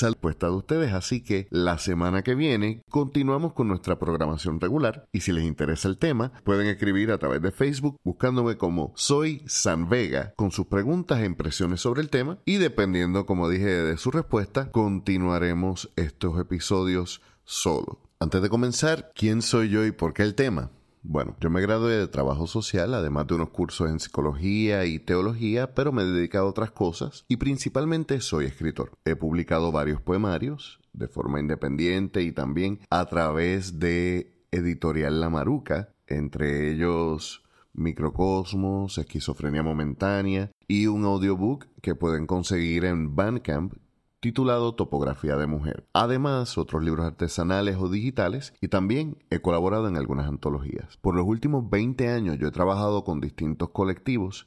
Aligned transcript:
salpuesta 0.00 0.46
de 0.46 0.54
ustedes, 0.54 0.92
así 0.92 1.22
que 1.22 1.46
la 1.50 1.78
semana 1.78 2.22
que 2.22 2.34
viene 2.34 2.82
continuamos 2.90 3.52
con 3.52 3.68
nuestra 3.68 3.98
programación 3.98 4.60
regular 4.60 5.04
y 5.12 5.20
si 5.20 5.32
les 5.32 5.44
interesa 5.44 5.88
el 5.88 5.98
tema, 5.98 6.32
pueden 6.42 6.66
escribir 6.66 7.12
a 7.12 7.18
través 7.18 7.42
de 7.42 7.52
Facebook 7.52 7.98
buscándome 8.02 8.56
como 8.56 8.92
Soy 8.96 9.42
San 9.46 9.88
Vega 9.88 10.32
con 10.36 10.50
sus 10.50 10.66
preguntas 10.66 11.20
e 11.20 11.26
impresiones 11.26 11.80
sobre 11.80 12.00
el 12.00 12.10
tema 12.10 12.38
y 12.44 12.56
dependiendo, 12.56 13.26
como 13.26 13.48
dije, 13.48 13.66
de 13.66 13.96
su 13.98 14.10
respuesta, 14.10 14.70
continuaremos 14.70 15.90
estos 15.96 16.40
episodios 16.40 17.20
solo. 17.44 18.00
Antes 18.18 18.42
de 18.42 18.48
comenzar, 18.48 19.12
¿quién 19.14 19.42
soy 19.42 19.68
yo 19.68 19.84
y 19.84 19.92
por 19.92 20.14
qué 20.14 20.22
el 20.22 20.34
tema? 20.34 20.70
Bueno, 21.02 21.34
yo 21.40 21.48
me 21.48 21.62
gradué 21.62 21.96
de 21.96 22.08
trabajo 22.08 22.46
social, 22.46 22.92
además 22.92 23.26
de 23.26 23.34
unos 23.34 23.48
cursos 23.50 23.88
en 23.88 24.00
psicología 24.00 24.84
y 24.84 24.98
teología, 24.98 25.74
pero 25.74 25.92
me 25.92 26.02
he 26.02 26.06
dedicado 26.06 26.46
a 26.46 26.50
otras 26.50 26.72
cosas 26.72 27.24
y 27.26 27.38
principalmente 27.38 28.20
soy 28.20 28.44
escritor. 28.44 28.92
He 29.06 29.16
publicado 29.16 29.72
varios 29.72 30.02
poemarios 30.02 30.78
de 30.92 31.08
forma 31.08 31.40
independiente 31.40 32.22
y 32.22 32.32
también 32.32 32.80
a 32.90 33.06
través 33.06 33.78
de 33.78 34.44
Editorial 34.50 35.20
La 35.20 35.30
Maruca, 35.30 35.94
entre 36.06 36.70
ellos 36.70 37.44
Microcosmos, 37.72 38.98
Esquizofrenia 38.98 39.62
Momentánea 39.62 40.50
y 40.68 40.86
un 40.86 41.04
audiobook 41.04 41.66
que 41.80 41.94
pueden 41.94 42.26
conseguir 42.26 42.84
en 42.84 43.16
Bandcamp 43.16 43.74
titulado 44.20 44.74
Topografía 44.74 45.36
de 45.36 45.46
Mujer. 45.46 45.86
Además, 45.94 46.58
otros 46.58 46.84
libros 46.84 47.06
artesanales 47.06 47.76
o 47.78 47.88
digitales 47.88 48.52
y 48.60 48.68
también 48.68 49.16
he 49.30 49.40
colaborado 49.40 49.88
en 49.88 49.96
algunas 49.96 50.28
antologías. 50.28 50.98
Por 50.98 51.16
los 51.16 51.26
últimos 51.26 51.68
20 51.70 52.08
años 52.08 52.38
yo 52.38 52.48
he 52.48 52.52
trabajado 52.52 53.02
con 53.02 53.20
distintos 53.20 53.70
colectivos, 53.70 54.46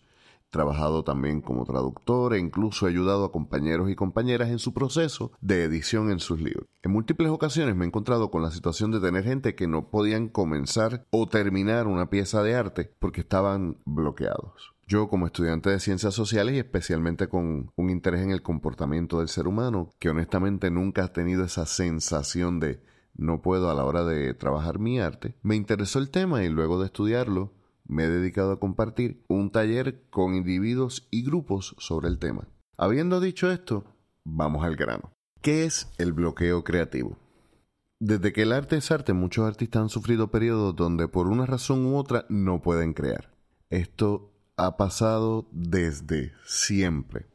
trabajado 0.51 1.03
también 1.03 1.41
como 1.41 1.65
traductor 1.65 2.35
e 2.35 2.39
incluso 2.39 2.85
he 2.85 2.91
ayudado 2.91 3.25
a 3.25 3.31
compañeros 3.31 3.89
y 3.89 3.95
compañeras 3.95 4.49
en 4.49 4.59
su 4.59 4.71
proceso 4.71 5.31
de 5.41 5.63
edición 5.63 6.11
en 6.11 6.19
sus 6.19 6.39
libros. 6.39 6.67
En 6.83 6.91
múltiples 6.91 7.31
ocasiones 7.31 7.75
me 7.75 7.85
he 7.85 7.87
encontrado 7.87 8.29
con 8.29 8.43
la 8.43 8.51
situación 8.51 8.91
de 8.91 8.99
tener 8.99 9.23
gente 9.23 9.55
que 9.55 9.67
no 9.67 9.89
podían 9.89 10.29
comenzar 10.29 11.05
o 11.09 11.27
terminar 11.27 11.87
una 11.87 12.11
pieza 12.11 12.43
de 12.43 12.53
arte 12.53 12.93
porque 12.99 13.21
estaban 13.21 13.77
bloqueados. 13.85 14.72
Yo 14.85 15.07
como 15.07 15.27
estudiante 15.27 15.69
de 15.69 15.79
ciencias 15.79 16.13
sociales 16.13 16.55
y 16.55 16.59
especialmente 16.59 17.27
con 17.27 17.71
un 17.75 17.89
interés 17.89 18.21
en 18.21 18.31
el 18.31 18.41
comportamiento 18.41 19.19
del 19.19 19.29
ser 19.29 19.47
humano, 19.47 19.89
que 19.99 20.09
honestamente 20.09 20.69
nunca 20.71 21.05
ha 21.05 21.13
tenido 21.13 21.45
esa 21.45 21.65
sensación 21.65 22.59
de 22.59 22.81
no 23.15 23.41
puedo 23.41 23.69
a 23.69 23.75
la 23.75 23.85
hora 23.85 24.03
de 24.03 24.33
trabajar 24.33 24.79
mi 24.79 24.99
arte, 24.99 25.35
me 25.41 25.55
interesó 25.55 25.99
el 25.99 26.09
tema 26.09 26.43
y 26.43 26.49
luego 26.49 26.79
de 26.79 26.87
estudiarlo 26.87 27.53
me 27.85 28.05
he 28.05 28.09
dedicado 28.09 28.51
a 28.51 28.59
compartir 28.59 29.23
un 29.27 29.51
taller 29.51 30.03
con 30.09 30.35
individuos 30.35 31.07
y 31.11 31.23
grupos 31.23 31.75
sobre 31.79 32.07
el 32.07 32.19
tema. 32.19 32.47
Habiendo 32.77 33.19
dicho 33.19 33.51
esto, 33.51 33.85
vamos 34.23 34.63
al 34.65 34.75
grano. 34.75 35.13
¿Qué 35.41 35.65
es 35.65 35.91
el 35.97 36.13
bloqueo 36.13 36.63
creativo? 36.63 37.17
Desde 37.99 38.33
que 38.33 38.41
el 38.41 38.51
arte 38.51 38.77
es 38.77 38.91
arte, 38.91 39.13
muchos 39.13 39.45
artistas 39.45 39.81
han 39.81 39.89
sufrido 39.89 40.29
periodos 40.29 40.75
donde 40.75 41.07
por 41.07 41.27
una 41.27 41.45
razón 41.45 41.85
u 41.85 41.97
otra 41.97 42.25
no 42.29 42.61
pueden 42.61 42.93
crear. 42.93 43.33
Esto 43.69 44.32
ha 44.57 44.77
pasado 44.77 45.47
desde 45.51 46.33
siempre. 46.45 47.27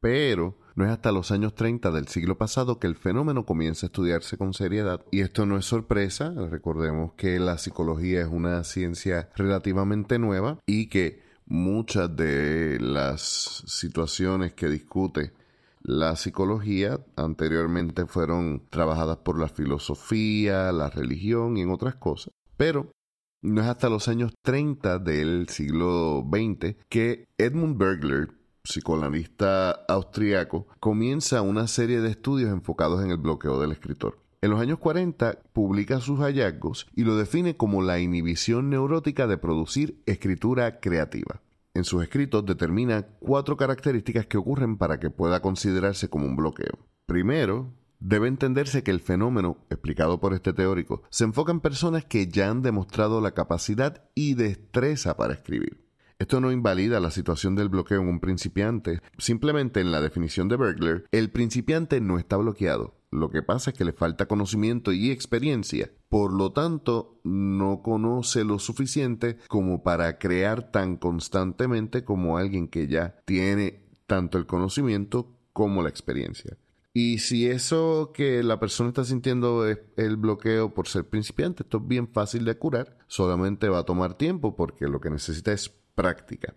Pero 0.00 0.58
no 0.74 0.84
es 0.84 0.90
hasta 0.90 1.12
los 1.12 1.30
años 1.30 1.54
30 1.54 1.90
del 1.92 2.08
siglo 2.08 2.36
pasado 2.36 2.78
que 2.78 2.86
el 2.86 2.96
fenómeno 2.96 3.46
comienza 3.46 3.86
a 3.86 3.88
estudiarse 3.88 4.36
con 4.36 4.54
seriedad. 4.54 5.04
Y 5.10 5.20
esto 5.20 5.46
no 5.46 5.56
es 5.56 5.64
sorpresa, 5.66 6.34
recordemos 6.50 7.12
que 7.14 7.38
la 7.38 7.58
psicología 7.58 8.22
es 8.22 8.28
una 8.28 8.62
ciencia 8.64 9.30
relativamente 9.36 10.18
nueva 10.18 10.58
y 10.66 10.88
que 10.88 11.22
muchas 11.46 12.14
de 12.16 12.78
las 12.80 13.62
situaciones 13.66 14.54
que 14.54 14.68
discute 14.68 15.32
la 15.80 16.16
psicología 16.16 16.98
anteriormente 17.14 18.06
fueron 18.06 18.62
trabajadas 18.70 19.18
por 19.18 19.38
la 19.38 19.48
filosofía, 19.48 20.72
la 20.72 20.88
religión 20.88 21.58
y 21.58 21.62
en 21.62 21.70
otras 21.70 21.94
cosas. 21.96 22.32
Pero 22.56 22.93
no 23.44 23.60
es 23.60 23.68
hasta 23.68 23.90
los 23.90 24.08
años 24.08 24.32
30 24.42 24.98
del 24.98 25.48
siglo 25.48 26.26
XX 26.26 26.76
que 26.88 27.26
Edmund 27.36 27.76
Bergler, 27.76 28.30
psicoanalista 28.62 29.70
austriaco, 29.86 30.66
comienza 30.80 31.42
una 31.42 31.68
serie 31.68 32.00
de 32.00 32.10
estudios 32.10 32.50
enfocados 32.50 33.04
en 33.04 33.10
el 33.10 33.18
bloqueo 33.18 33.60
del 33.60 33.72
escritor. 33.72 34.18
En 34.40 34.50
los 34.50 34.60
años 34.60 34.78
40 34.78 35.42
publica 35.52 36.00
sus 36.00 36.20
hallazgos 36.20 36.86
y 36.94 37.04
lo 37.04 37.16
define 37.16 37.56
como 37.56 37.82
la 37.82 38.00
inhibición 38.00 38.70
neurótica 38.70 39.26
de 39.26 39.36
producir 39.36 40.02
escritura 40.06 40.80
creativa. 40.80 41.42
En 41.74 41.84
sus 41.84 42.02
escritos 42.02 42.46
determina 42.46 43.02
cuatro 43.20 43.56
características 43.58 44.26
que 44.26 44.38
ocurren 44.38 44.78
para 44.78 44.98
que 44.98 45.10
pueda 45.10 45.42
considerarse 45.42 46.08
como 46.08 46.26
un 46.26 46.36
bloqueo. 46.36 46.78
Primero, 47.06 47.74
Debe 48.06 48.28
entenderse 48.28 48.82
que 48.82 48.90
el 48.90 49.00
fenómeno, 49.00 49.56
explicado 49.70 50.20
por 50.20 50.34
este 50.34 50.52
teórico, 50.52 51.04
se 51.08 51.24
enfoca 51.24 51.52
en 51.52 51.60
personas 51.60 52.04
que 52.04 52.28
ya 52.28 52.50
han 52.50 52.60
demostrado 52.60 53.22
la 53.22 53.30
capacidad 53.30 54.04
y 54.14 54.34
destreza 54.34 55.16
para 55.16 55.32
escribir. 55.32 55.88
Esto 56.18 56.38
no 56.38 56.52
invalida 56.52 57.00
la 57.00 57.10
situación 57.10 57.54
del 57.54 57.70
bloqueo 57.70 58.02
en 58.02 58.08
un 58.08 58.20
principiante. 58.20 59.00
Simplemente 59.16 59.80
en 59.80 59.90
la 59.90 60.02
definición 60.02 60.48
de 60.48 60.58
Bergler, 60.58 61.06
el 61.12 61.30
principiante 61.30 62.02
no 62.02 62.18
está 62.18 62.36
bloqueado. 62.36 62.94
Lo 63.10 63.30
que 63.30 63.40
pasa 63.40 63.70
es 63.70 63.78
que 63.78 63.86
le 63.86 63.94
falta 63.94 64.26
conocimiento 64.26 64.92
y 64.92 65.10
experiencia. 65.10 65.90
Por 66.10 66.30
lo 66.30 66.52
tanto, 66.52 67.22
no 67.24 67.80
conoce 67.80 68.44
lo 68.44 68.58
suficiente 68.58 69.38
como 69.48 69.82
para 69.82 70.18
crear 70.18 70.70
tan 70.70 70.98
constantemente 70.98 72.04
como 72.04 72.36
alguien 72.36 72.68
que 72.68 72.86
ya 72.86 73.16
tiene 73.24 73.88
tanto 74.06 74.36
el 74.36 74.44
conocimiento 74.44 75.38
como 75.54 75.82
la 75.82 75.88
experiencia. 75.88 76.58
Y 76.96 77.18
si 77.18 77.48
eso 77.48 78.12
que 78.14 78.44
la 78.44 78.60
persona 78.60 78.90
está 78.90 79.04
sintiendo 79.04 79.66
es 79.66 79.80
el 79.96 80.16
bloqueo 80.16 80.72
por 80.72 80.86
ser 80.86 81.04
principiante, 81.08 81.64
esto 81.64 81.78
es 81.78 81.88
bien 81.88 82.06
fácil 82.06 82.44
de 82.44 82.56
curar, 82.56 82.96
solamente 83.08 83.68
va 83.68 83.80
a 83.80 83.84
tomar 83.84 84.14
tiempo 84.14 84.54
porque 84.54 84.86
lo 84.86 85.00
que 85.00 85.10
necesita 85.10 85.52
es 85.52 85.70
práctica. 85.96 86.54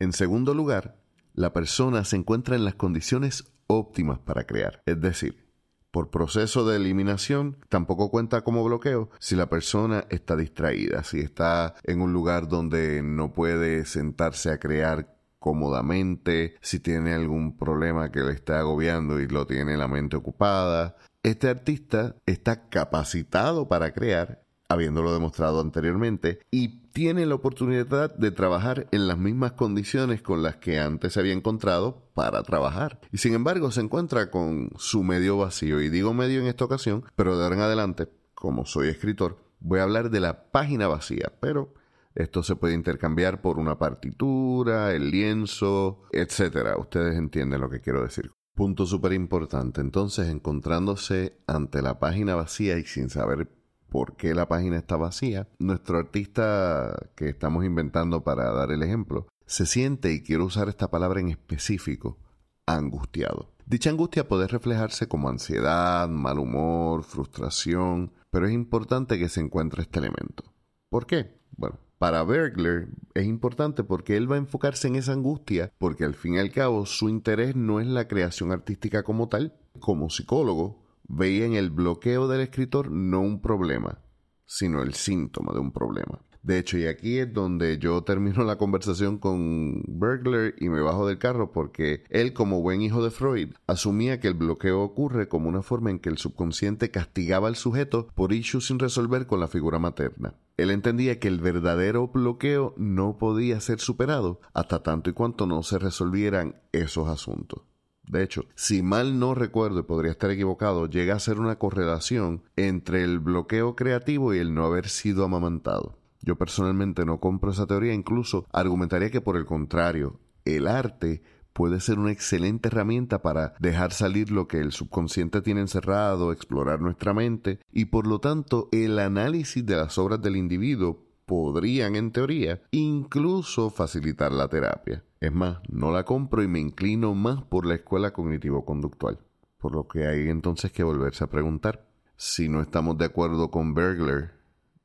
En 0.00 0.12
segundo 0.12 0.54
lugar, 0.54 0.96
la 1.34 1.52
persona 1.52 2.04
se 2.04 2.16
encuentra 2.16 2.56
en 2.56 2.64
las 2.64 2.74
condiciones 2.74 3.52
óptimas 3.68 4.18
para 4.18 4.44
crear, 4.44 4.82
es 4.86 5.00
decir, 5.00 5.46
por 5.92 6.10
proceso 6.10 6.66
de 6.66 6.76
eliminación 6.76 7.56
tampoco 7.68 8.10
cuenta 8.10 8.42
como 8.42 8.64
bloqueo 8.64 9.08
si 9.18 9.36
la 9.36 9.48
persona 9.48 10.04
está 10.10 10.36
distraída, 10.36 11.04
si 11.04 11.20
está 11.20 11.74
en 11.84 12.02
un 12.02 12.12
lugar 12.12 12.48
donde 12.48 13.02
no 13.02 13.32
puede 13.32 13.86
sentarse 13.86 14.50
a 14.50 14.58
crear 14.58 15.15
cómodamente, 15.38 16.56
si 16.60 16.80
tiene 16.80 17.14
algún 17.14 17.56
problema 17.56 18.10
que 18.10 18.20
le 18.20 18.32
está 18.32 18.58
agobiando 18.58 19.20
y 19.20 19.28
lo 19.28 19.46
tiene 19.46 19.76
la 19.76 19.88
mente 19.88 20.16
ocupada. 20.16 20.96
Este 21.22 21.48
artista 21.48 22.16
está 22.26 22.68
capacitado 22.68 23.68
para 23.68 23.92
crear, 23.92 24.42
habiéndolo 24.68 25.12
demostrado 25.12 25.60
anteriormente, 25.60 26.40
y 26.50 26.86
tiene 26.96 27.26
la 27.26 27.34
oportunidad 27.34 28.14
de 28.14 28.30
trabajar 28.30 28.88
en 28.90 29.06
las 29.06 29.18
mismas 29.18 29.52
condiciones 29.52 30.22
con 30.22 30.42
las 30.42 30.56
que 30.56 30.78
antes 30.80 31.12
se 31.12 31.20
había 31.20 31.34
encontrado 31.34 32.08
para 32.14 32.42
trabajar. 32.42 33.00
Y 33.12 33.18
sin 33.18 33.34
embargo 33.34 33.70
se 33.70 33.82
encuentra 33.82 34.30
con 34.30 34.70
su 34.78 35.02
medio 35.02 35.36
vacío. 35.36 35.80
Y 35.80 35.90
digo 35.90 36.14
medio 36.14 36.40
en 36.40 36.46
esta 36.46 36.64
ocasión, 36.64 37.04
pero 37.14 37.36
de 37.36 37.44
ahora 37.44 37.56
en 37.56 37.62
adelante, 37.62 38.08
como 38.34 38.64
soy 38.64 38.88
escritor, 38.88 39.38
voy 39.60 39.80
a 39.80 39.82
hablar 39.82 40.10
de 40.10 40.20
la 40.20 40.50
página 40.50 40.88
vacía, 40.88 41.32
pero 41.40 41.74
esto 42.16 42.42
se 42.42 42.56
puede 42.56 42.74
intercambiar 42.74 43.42
por 43.42 43.58
una 43.58 43.78
partitura, 43.78 44.92
el 44.92 45.10
lienzo, 45.10 46.02
etcétera. 46.10 46.78
Ustedes 46.78 47.16
entienden 47.16 47.60
lo 47.60 47.70
que 47.70 47.80
quiero 47.80 48.02
decir. 48.02 48.32
Punto 48.54 48.86
súper 48.86 49.12
importante. 49.12 49.82
Entonces, 49.82 50.28
encontrándose 50.28 51.36
ante 51.46 51.82
la 51.82 51.98
página 51.98 52.34
vacía 52.34 52.78
y 52.78 52.84
sin 52.84 53.10
saber 53.10 53.50
por 53.90 54.16
qué 54.16 54.34
la 54.34 54.48
página 54.48 54.78
está 54.78 54.96
vacía, 54.96 55.48
nuestro 55.58 55.98
artista 55.98 56.96
que 57.14 57.28
estamos 57.28 57.64
inventando 57.64 58.24
para 58.24 58.50
dar 58.50 58.72
el 58.72 58.82
ejemplo, 58.82 59.28
se 59.46 59.66
siente, 59.66 60.12
y 60.12 60.22
quiero 60.22 60.46
usar 60.46 60.68
esta 60.68 60.90
palabra 60.90 61.20
en 61.20 61.28
específico, 61.28 62.18
angustiado. 62.66 63.52
Dicha 63.66 63.90
angustia 63.90 64.26
puede 64.26 64.48
reflejarse 64.48 65.06
como 65.06 65.28
ansiedad, 65.28 66.08
mal 66.08 66.38
humor, 66.38 67.04
frustración, 67.04 68.12
pero 68.30 68.46
es 68.46 68.52
importante 68.52 69.18
que 69.18 69.28
se 69.28 69.40
encuentre 69.40 69.82
este 69.82 69.98
elemento. 69.98 70.44
¿Por 70.88 71.06
qué? 71.06 71.40
Bueno, 71.56 71.78
para 71.98 72.24
Bergler 72.24 72.88
es 73.14 73.26
importante 73.26 73.82
porque 73.82 74.16
él 74.16 74.30
va 74.30 74.36
a 74.36 74.38
enfocarse 74.38 74.88
en 74.88 74.96
esa 74.96 75.12
angustia, 75.12 75.72
porque 75.78 76.04
al 76.04 76.14
fin 76.14 76.34
y 76.34 76.38
al 76.38 76.52
cabo 76.52 76.84
su 76.84 77.08
interés 77.08 77.56
no 77.56 77.80
es 77.80 77.86
la 77.86 78.06
creación 78.06 78.52
artística 78.52 79.02
como 79.02 79.28
tal. 79.28 79.54
Como 79.80 80.10
psicólogo, 80.10 80.82
veía 81.08 81.46
en 81.46 81.54
el 81.54 81.70
bloqueo 81.70 82.28
del 82.28 82.40
escritor 82.40 82.90
no 82.90 83.20
un 83.20 83.40
problema, 83.40 84.00
sino 84.44 84.82
el 84.82 84.94
síntoma 84.94 85.52
de 85.52 85.60
un 85.60 85.72
problema. 85.72 86.20
De 86.46 86.60
hecho, 86.60 86.78
y 86.78 86.86
aquí 86.86 87.18
es 87.18 87.32
donde 87.32 87.76
yo 87.78 88.04
termino 88.04 88.44
la 88.44 88.56
conversación 88.56 89.18
con 89.18 89.82
Bergler 89.88 90.54
y 90.60 90.68
me 90.68 90.80
bajo 90.80 91.08
del 91.08 91.18
carro 91.18 91.50
porque 91.50 92.04
él, 92.08 92.34
como 92.34 92.62
buen 92.62 92.82
hijo 92.82 93.02
de 93.02 93.10
Freud, 93.10 93.54
asumía 93.66 94.20
que 94.20 94.28
el 94.28 94.34
bloqueo 94.34 94.80
ocurre 94.80 95.26
como 95.26 95.48
una 95.48 95.62
forma 95.62 95.90
en 95.90 95.98
que 95.98 96.08
el 96.08 96.18
subconsciente 96.18 96.92
castigaba 96.92 97.48
al 97.48 97.56
sujeto 97.56 98.06
por 98.14 98.32
issues 98.32 98.68
sin 98.68 98.78
resolver 98.78 99.26
con 99.26 99.40
la 99.40 99.48
figura 99.48 99.80
materna. 99.80 100.34
Él 100.56 100.70
entendía 100.70 101.18
que 101.18 101.26
el 101.26 101.40
verdadero 101.40 102.06
bloqueo 102.06 102.74
no 102.76 103.18
podía 103.18 103.58
ser 103.60 103.80
superado 103.80 104.40
hasta 104.54 104.84
tanto 104.84 105.10
y 105.10 105.14
cuanto 105.14 105.48
no 105.48 105.64
se 105.64 105.80
resolvieran 105.80 106.62
esos 106.70 107.08
asuntos. 107.08 107.62
De 108.04 108.22
hecho, 108.22 108.44
si 108.54 108.84
mal 108.84 109.18
no 109.18 109.34
recuerdo 109.34 109.80
y 109.80 109.82
podría 109.82 110.12
estar 110.12 110.30
equivocado, 110.30 110.86
llega 110.86 111.16
a 111.16 111.18
ser 111.18 111.40
una 111.40 111.58
correlación 111.58 112.44
entre 112.54 113.02
el 113.02 113.18
bloqueo 113.18 113.74
creativo 113.74 114.32
y 114.32 114.38
el 114.38 114.54
no 114.54 114.64
haber 114.64 114.88
sido 114.88 115.24
amamantado. 115.24 116.05
Yo 116.26 116.36
personalmente 116.36 117.06
no 117.06 117.20
compro 117.20 117.52
esa 117.52 117.66
teoría, 117.66 117.94
incluso 117.94 118.46
argumentaría 118.52 119.10
que 119.10 119.20
por 119.20 119.36
el 119.36 119.46
contrario, 119.46 120.18
el 120.44 120.66
arte 120.66 121.22
puede 121.52 121.80
ser 121.80 122.00
una 122.00 122.10
excelente 122.10 122.68
herramienta 122.68 123.22
para 123.22 123.54
dejar 123.60 123.92
salir 123.92 124.32
lo 124.32 124.48
que 124.48 124.58
el 124.58 124.72
subconsciente 124.72 125.40
tiene 125.40 125.60
encerrado, 125.60 126.32
explorar 126.32 126.80
nuestra 126.80 127.14
mente 127.14 127.60
y 127.72 127.86
por 127.86 128.08
lo 128.08 128.18
tanto 128.18 128.68
el 128.72 128.98
análisis 128.98 129.64
de 129.64 129.76
las 129.76 129.96
obras 129.98 130.20
del 130.20 130.36
individuo 130.36 131.06
podrían 131.24 131.96
en 131.96 132.10
teoría 132.10 132.60
incluso 132.72 133.70
facilitar 133.70 134.32
la 134.32 134.48
terapia. 134.48 135.04
Es 135.20 135.32
más, 135.32 135.60
no 135.68 135.92
la 135.92 136.04
compro 136.04 136.42
y 136.42 136.48
me 136.48 136.60
inclino 136.60 137.14
más 137.14 137.42
por 137.44 137.66
la 137.66 137.76
escuela 137.76 138.12
cognitivo-conductual. 138.12 139.18
Por 139.58 139.72
lo 139.72 139.88
que 139.88 140.06
hay 140.06 140.28
entonces 140.28 140.72
que 140.72 140.82
volverse 140.82 141.24
a 141.24 141.30
preguntar. 141.30 141.86
Si 142.16 142.48
no 142.48 142.60
estamos 142.60 142.98
de 142.98 143.06
acuerdo 143.06 143.50
con 143.50 143.74
Bergler, 143.74 144.35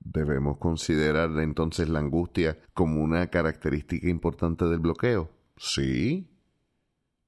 debemos 0.03 0.57
considerar 0.57 1.31
entonces 1.39 1.89
la 1.89 2.00
angustia 2.00 2.59
como 2.74 3.01
una 3.01 3.27
característica 3.27 4.09
importante 4.09 4.65
del 4.65 4.80
bloqueo. 4.80 5.30
Sí, 5.57 6.31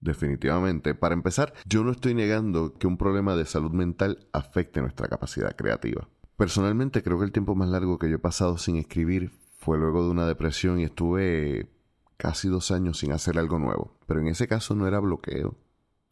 Definitivamente. 0.03 0.95
Para 0.95 1.13
empezar, 1.13 1.53
yo 1.65 1.83
no 1.85 1.91
estoy 1.91 2.13
negando 2.13 2.73
que 2.73 2.87
un 2.87 2.97
problema 2.97 3.37
de 3.37 3.45
salud 3.45 3.71
mental 3.71 4.27
afecte 4.33 4.81
nuestra 4.81 5.07
capacidad 5.07 5.55
creativa. 5.55 6.09
Personalmente 6.35 7.01
creo 7.01 7.17
que 7.19 7.25
el 7.25 7.31
tiempo 7.31 7.55
más 7.55 7.69
largo 7.69 7.97
que 7.97 8.09
yo 8.09 8.17
he 8.17 8.19
pasado 8.19 8.57
sin 8.57 8.75
escribir 8.75 9.31
fue 9.59 9.77
luego 9.77 10.03
de 10.03 10.11
una 10.11 10.27
depresión 10.27 10.77
y 10.77 10.83
estuve 10.83 11.69
casi 12.17 12.49
dos 12.49 12.71
años 12.71 12.97
sin 12.97 13.13
hacer 13.13 13.37
algo 13.37 13.59
nuevo. 13.59 13.97
Pero 14.05 14.19
en 14.19 14.27
ese 14.27 14.45
caso 14.45 14.75
no 14.75 14.87
era 14.87 14.99
bloqueo, 14.99 15.55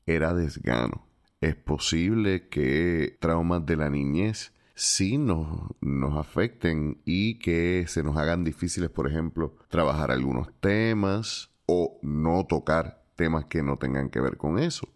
era 0.06 0.34
desgano. 0.34 1.06
Es 1.42 1.56
posible 1.56 2.48
que 2.48 3.18
traumas 3.20 3.66
de 3.66 3.76
la 3.76 3.90
niñez 3.90 4.54
sí 4.82 5.20
nos, 5.20 5.48
nos 5.80 6.18
afecten 6.18 7.02
y 7.06 7.38
que 7.38 7.86
se 7.88 8.02
nos 8.02 8.18
hagan 8.18 8.44
difíciles, 8.44 8.90
por 8.90 9.08
ejemplo, 9.08 9.56
trabajar 9.70 10.10
algunos 10.10 10.52
temas 10.60 11.52
o 11.68 12.00
no 12.02 12.48
tocar 12.48 13.04
temas 13.16 13.46
que 13.46 13.62
no 13.62 13.78
tengan 13.78 14.10
que 14.10 14.20
ver 14.20 14.38
con 14.38 14.58
eso. 14.58 14.88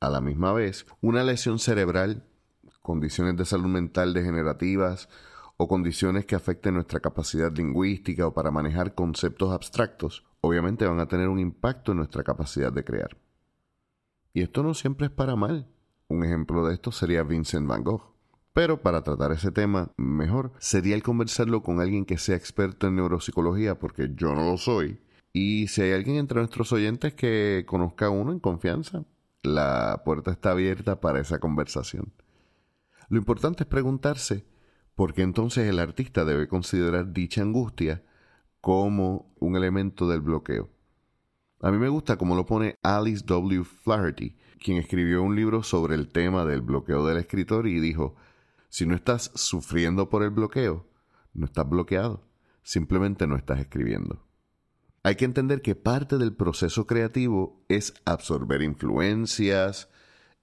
A 0.00 0.10
la 0.10 0.20
misma 0.20 0.52
vez, 0.52 0.84
una 1.00 1.24
lesión 1.24 1.58
cerebral, 1.58 2.26
condiciones 2.82 3.34
de 3.38 3.46
salud 3.46 3.68
mental 3.68 4.12
degenerativas 4.12 5.08
o 5.56 5.66
condiciones 5.66 6.26
que 6.26 6.34
afecten 6.34 6.74
nuestra 6.74 7.00
capacidad 7.00 7.50
lingüística 7.50 8.26
o 8.26 8.34
para 8.34 8.50
manejar 8.50 8.94
conceptos 8.94 9.50
abstractos, 9.50 10.26
obviamente 10.42 10.86
van 10.86 11.00
a 11.00 11.08
tener 11.08 11.28
un 11.28 11.38
impacto 11.38 11.92
en 11.92 11.98
nuestra 11.98 12.22
capacidad 12.22 12.70
de 12.70 12.84
crear. 12.84 13.16
Y 14.34 14.42
esto 14.42 14.62
no 14.62 14.74
siempre 14.74 15.06
es 15.06 15.12
para 15.12 15.36
mal. 15.36 15.68
Un 16.08 16.22
ejemplo 16.22 16.66
de 16.66 16.74
esto 16.74 16.92
sería 16.92 17.22
Vincent 17.22 17.66
Van 17.66 17.82
Gogh. 17.82 18.11
Pero 18.52 18.82
para 18.82 19.02
tratar 19.02 19.32
ese 19.32 19.50
tema 19.50 19.92
mejor 19.96 20.52
sería 20.58 20.94
el 20.94 21.02
conversarlo 21.02 21.62
con 21.62 21.80
alguien 21.80 22.04
que 22.04 22.18
sea 22.18 22.36
experto 22.36 22.86
en 22.86 22.96
neuropsicología, 22.96 23.78
porque 23.78 24.10
yo 24.14 24.34
no 24.34 24.44
lo 24.44 24.58
soy, 24.58 25.00
y 25.32 25.68
si 25.68 25.80
hay 25.80 25.92
alguien 25.92 26.16
entre 26.16 26.38
nuestros 26.38 26.72
oyentes 26.72 27.14
que 27.14 27.64
conozca 27.66 28.06
a 28.06 28.10
uno 28.10 28.32
en 28.32 28.40
confianza, 28.40 29.04
la 29.42 30.02
puerta 30.04 30.30
está 30.30 30.50
abierta 30.50 31.00
para 31.00 31.20
esa 31.20 31.38
conversación. 31.38 32.12
Lo 33.08 33.18
importante 33.18 33.64
es 33.64 33.68
preguntarse 33.68 34.44
por 34.94 35.14
qué 35.14 35.22
entonces 35.22 35.66
el 35.68 35.78
artista 35.78 36.26
debe 36.26 36.48
considerar 36.48 37.12
dicha 37.12 37.40
angustia 37.40 38.02
como 38.60 39.34
un 39.40 39.56
elemento 39.56 40.06
del 40.08 40.20
bloqueo. 40.20 40.70
A 41.60 41.70
mí 41.70 41.78
me 41.78 41.88
gusta 41.88 42.16
como 42.18 42.36
lo 42.36 42.44
pone 42.44 42.76
Alice 42.82 43.24
W. 43.24 43.64
Flaherty, 43.64 44.36
quien 44.62 44.76
escribió 44.76 45.22
un 45.22 45.34
libro 45.34 45.62
sobre 45.62 45.94
el 45.94 46.08
tema 46.08 46.44
del 46.44 46.60
bloqueo 46.60 47.06
del 47.06 47.16
escritor 47.16 47.66
y 47.66 47.80
dijo, 47.80 48.16
si 48.72 48.86
no 48.86 48.94
estás 48.94 49.30
sufriendo 49.34 50.08
por 50.08 50.22
el 50.22 50.30
bloqueo, 50.30 50.86
no 51.34 51.44
estás 51.44 51.68
bloqueado, 51.68 52.26
simplemente 52.62 53.26
no 53.26 53.36
estás 53.36 53.60
escribiendo. 53.60 54.24
Hay 55.02 55.16
que 55.16 55.26
entender 55.26 55.60
que 55.60 55.74
parte 55.74 56.16
del 56.16 56.34
proceso 56.34 56.86
creativo 56.86 57.62
es 57.68 57.92
absorber 58.06 58.62
influencias, 58.62 59.90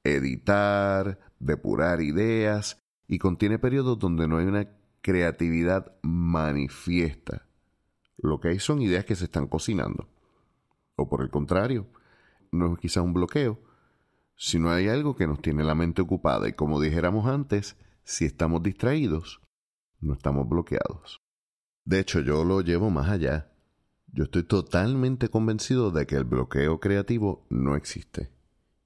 editar, 0.03 1.19
depurar 1.39 2.01
ideas 2.01 2.79
y 3.07 3.17
contiene 3.17 3.57
periodos 3.57 3.97
donde 3.97 4.27
no 4.27 4.37
hay 4.37 4.45
una 4.45 4.69
creatividad 5.01 5.91
manifiesta. 6.03 7.47
Lo 8.15 8.39
que 8.39 8.49
hay 8.49 8.59
son 8.59 8.83
ideas 8.83 9.05
que 9.05 9.15
se 9.15 9.23
están 9.23 9.47
cocinando. 9.47 10.07
O 10.97 11.09
por 11.09 11.23
el 11.23 11.31
contrario, 11.31 11.87
no 12.51 12.73
es 12.73 12.79
quizá 12.79 13.01
un 13.01 13.13
bloqueo, 13.13 13.59
sino 14.35 14.69
hay 14.69 14.87
algo 14.87 15.15
que 15.15 15.25
nos 15.25 15.41
tiene 15.41 15.63
la 15.63 15.73
mente 15.73 16.03
ocupada 16.03 16.47
y 16.47 16.53
como 16.53 16.79
dijéramos 16.79 17.25
antes, 17.25 17.75
si 18.09 18.25
estamos 18.25 18.63
distraídos, 18.63 19.39
no 20.01 20.13
estamos 20.13 20.49
bloqueados. 20.49 21.21
De 21.85 21.99
hecho, 21.99 22.21
yo 22.21 22.43
lo 22.43 22.61
llevo 22.61 22.89
más 22.89 23.07
allá. 23.07 23.51
Yo 24.07 24.23
estoy 24.23 24.41
totalmente 24.43 25.29
convencido 25.29 25.91
de 25.91 26.07
que 26.07 26.15
el 26.15 26.23
bloqueo 26.23 26.79
creativo 26.79 27.45
no 27.51 27.75
existe 27.75 28.31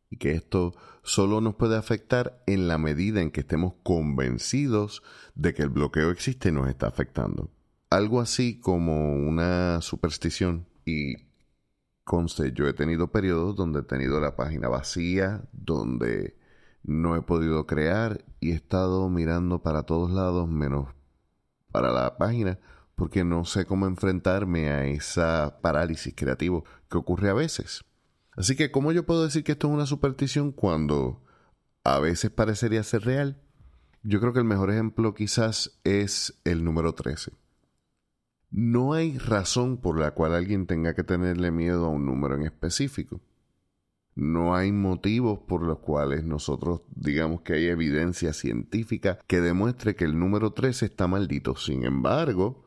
y 0.10 0.18
que 0.18 0.34
esto 0.34 0.76
solo 1.04 1.40
nos 1.40 1.56
puede 1.56 1.78
afectar 1.78 2.44
en 2.48 2.68
la 2.68 2.78
medida 2.78 3.22
en 3.22 3.32
que 3.32 3.40
estemos 3.40 3.76
convencidos 3.82 5.04
de 5.36 5.54
que 5.54 5.64
el 5.64 5.70
bloqueo 5.70 6.12
existe 6.12 6.50
y 6.50 6.52
nos 6.52 6.68
está 6.68 6.88
afectando. 6.88 7.50
Algo 7.90 8.20
así 8.20 8.60
como 8.60 9.16
una 9.16 9.80
superstición 9.80 10.68
y 10.84 11.16
conste, 12.04 12.52
yo 12.52 12.68
he 12.68 12.74
tenido 12.74 13.10
periodos 13.10 13.56
donde 13.56 13.80
he 13.80 13.84
tenido 13.84 14.20
la 14.20 14.36
página 14.36 14.68
vacía, 14.68 15.48
donde 15.54 16.43
no 16.84 17.16
he 17.16 17.22
podido 17.22 17.66
crear 17.66 18.24
y 18.40 18.52
he 18.52 18.56
estado 18.56 19.10
mirando 19.10 19.64
para 19.64 19.84
todos 19.84 20.12
lados 20.12 20.50
menos 20.50 20.90
para 21.72 21.92
la 21.92 22.18
página 22.18 22.60
porque 22.96 23.24
no 23.24 23.46
sé 23.46 23.66
cómo 23.66 23.88
enfrentarme 23.88 24.70
a 24.70 24.86
esa 24.86 25.60
parálisis 25.62 26.14
creativo 26.16 26.64
que 26.90 26.98
ocurre 26.98 27.30
a 27.30 27.34
veces. 27.34 27.84
Así 28.36 28.56
que, 28.56 28.72
¿cómo 28.72 28.92
yo 28.92 29.06
puedo 29.06 29.24
decir 29.24 29.44
que 29.44 29.54
esto 29.54 29.68
es 29.68 29.74
una 29.74 29.86
superstición 29.86 30.52
cuando 30.52 31.24
a 31.84 32.00
veces 32.00 32.32
parecería 32.32 32.84
ser 32.84 33.04
real? 33.04 33.42
Yo 34.04 34.20
creo 34.20 34.34
que 34.34 34.40
el 34.40 34.46
mejor 34.46 34.72
ejemplo 34.72 35.14
quizás 35.14 35.80
es 35.84 36.40
el 36.44 36.64
número 36.64 36.94
13. 36.94 37.32
No 38.52 38.94
hay 38.94 39.18
razón 39.18 39.78
por 39.78 40.00
la 40.00 40.12
cual 40.12 40.36
alguien 40.36 40.68
tenga 40.68 40.94
que 40.94 41.04
tenerle 41.04 41.52
miedo 41.52 41.86
a 41.86 41.90
un 41.90 42.06
número 42.06 42.36
en 42.36 42.44
específico. 42.44 43.22
No 44.16 44.56
hay 44.56 44.72
motivos 44.72 45.40
por 45.40 45.64
los 45.64 45.80
cuales 45.80 46.24
nosotros 46.24 46.82
digamos 46.96 47.42
que 47.42 47.54
hay 47.54 47.66
evidencia 47.66 48.34
científica 48.34 49.20
que 49.28 49.42
demuestre 49.42 49.96
que 49.96 50.06
el 50.06 50.18
número 50.18 50.52
13 50.52 50.86
está 50.86 51.08
maldito. 51.08 51.56
Sin 51.56 51.84
embargo, 51.84 52.64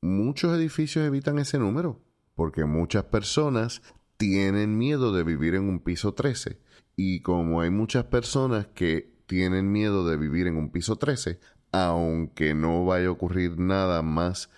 muchos 0.00 0.56
edificios 0.56 1.04
evitan 1.04 1.38
ese 1.38 1.58
número 1.58 2.00
porque 2.34 2.64
muchas 2.64 3.04
personas 3.04 3.82
tienen 4.16 4.78
miedo 4.78 5.12
de 5.12 5.24
vivir 5.24 5.54
en 5.54 5.68
un 5.68 5.80
piso 5.80 6.14
13 6.14 6.58
y 6.96 7.20
como 7.22 7.60
hay 7.60 7.70
muchas 7.70 8.04
personas 8.04 8.66
que 8.68 9.14
tienen 9.26 9.72
miedo 9.72 10.08
de 10.08 10.16
vivir 10.16 10.46
en 10.46 10.56
un 10.56 10.70
piso 10.70 10.96
13, 10.96 11.40
aunque 11.72 12.54
no 12.54 12.84
vaya 12.84 13.08
a 13.08 13.12
ocurrir 13.12 13.58
nada 13.58 14.02
más 14.02 14.50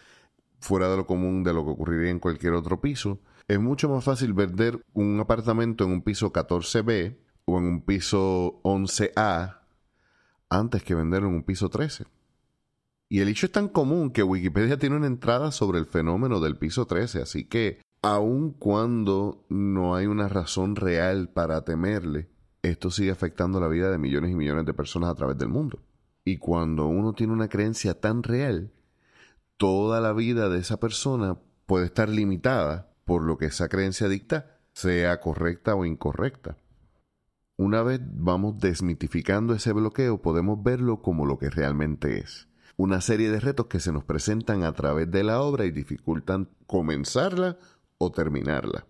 fuera 0.60 0.88
de 0.88 0.96
lo 0.96 1.06
común 1.06 1.44
de 1.44 1.52
lo 1.52 1.64
que 1.64 1.70
ocurriría 1.70 2.10
en 2.10 2.18
cualquier 2.18 2.54
otro 2.54 2.80
piso, 2.80 3.20
es 3.48 3.60
mucho 3.60 3.88
más 3.88 4.04
fácil 4.04 4.32
vender 4.32 4.84
un 4.92 5.20
apartamento 5.20 5.84
en 5.84 5.92
un 5.92 6.02
piso 6.02 6.32
14B 6.32 7.16
o 7.44 7.58
en 7.58 7.64
un 7.64 7.82
piso 7.82 8.60
11A 8.62 9.58
antes 10.48 10.82
que 10.82 10.94
venderlo 10.94 11.28
en 11.28 11.34
un 11.36 11.42
piso 11.42 11.68
13. 11.68 12.04
Y 13.08 13.20
el 13.20 13.28
hecho 13.28 13.46
es 13.46 13.52
tan 13.52 13.68
común 13.68 14.10
que 14.10 14.22
Wikipedia 14.22 14.78
tiene 14.78 14.96
una 14.96 15.06
entrada 15.06 15.52
sobre 15.52 15.78
el 15.78 15.86
fenómeno 15.86 16.40
del 16.40 16.56
piso 16.56 16.86
13, 16.86 17.22
así 17.22 17.44
que 17.44 17.80
aun 18.00 18.52
cuando 18.52 19.44
no 19.48 19.94
hay 19.94 20.06
una 20.06 20.28
razón 20.28 20.76
real 20.76 21.28
para 21.28 21.62
temerle, 21.64 22.30
esto 22.62 22.90
sigue 22.90 23.10
afectando 23.10 23.60
la 23.60 23.68
vida 23.68 23.90
de 23.90 23.98
millones 23.98 24.30
y 24.30 24.34
millones 24.34 24.64
de 24.66 24.74
personas 24.74 25.10
a 25.10 25.14
través 25.14 25.36
del 25.36 25.48
mundo. 25.48 25.80
Y 26.24 26.38
cuando 26.38 26.86
uno 26.86 27.12
tiene 27.12 27.32
una 27.32 27.48
creencia 27.48 28.00
tan 28.00 28.22
real, 28.22 28.72
toda 29.56 30.00
la 30.00 30.12
vida 30.12 30.48
de 30.48 30.60
esa 30.60 30.78
persona 30.78 31.38
puede 31.66 31.86
estar 31.86 32.08
limitada 32.08 32.91
por 33.04 33.22
lo 33.22 33.38
que 33.38 33.46
esa 33.46 33.68
creencia 33.68 34.08
dicta, 34.08 34.58
sea 34.72 35.20
correcta 35.20 35.74
o 35.74 35.84
incorrecta. 35.84 36.56
Una 37.56 37.82
vez 37.82 38.00
vamos 38.02 38.58
desmitificando 38.58 39.54
ese 39.54 39.72
bloqueo, 39.72 40.22
podemos 40.22 40.62
verlo 40.62 41.02
como 41.02 41.26
lo 41.26 41.38
que 41.38 41.50
realmente 41.50 42.18
es 42.18 42.48
una 42.76 43.00
serie 43.00 43.30
de 43.30 43.40
retos 43.40 43.66
que 43.66 43.80
se 43.80 43.92
nos 43.92 44.04
presentan 44.04 44.64
a 44.64 44.72
través 44.72 45.10
de 45.10 45.22
la 45.22 45.40
obra 45.40 45.64
y 45.66 45.70
dificultan 45.70 46.48
comenzarla 46.66 47.58
o 47.98 48.10
terminarla. 48.10 48.86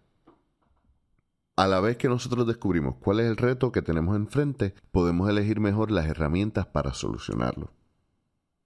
A 1.56 1.66
la 1.66 1.80
vez 1.80 1.98
que 1.98 2.08
nosotros 2.08 2.46
descubrimos 2.46 2.96
cuál 2.96 3.20
es 3.20 3.26
el 3.26 3.36
reto 3.36 3.72
que 3.72 3.82
tenemos 3.82 4.16
enfrente, 4.16 4.74
podemos 4.90 5.28
elegir 5.28 5.60
mejor 5.60 5.90
las 5.90 6.06
herramientas 6.06 6.66
para 6.66 6.94
solucionarlo. 6.94 7.70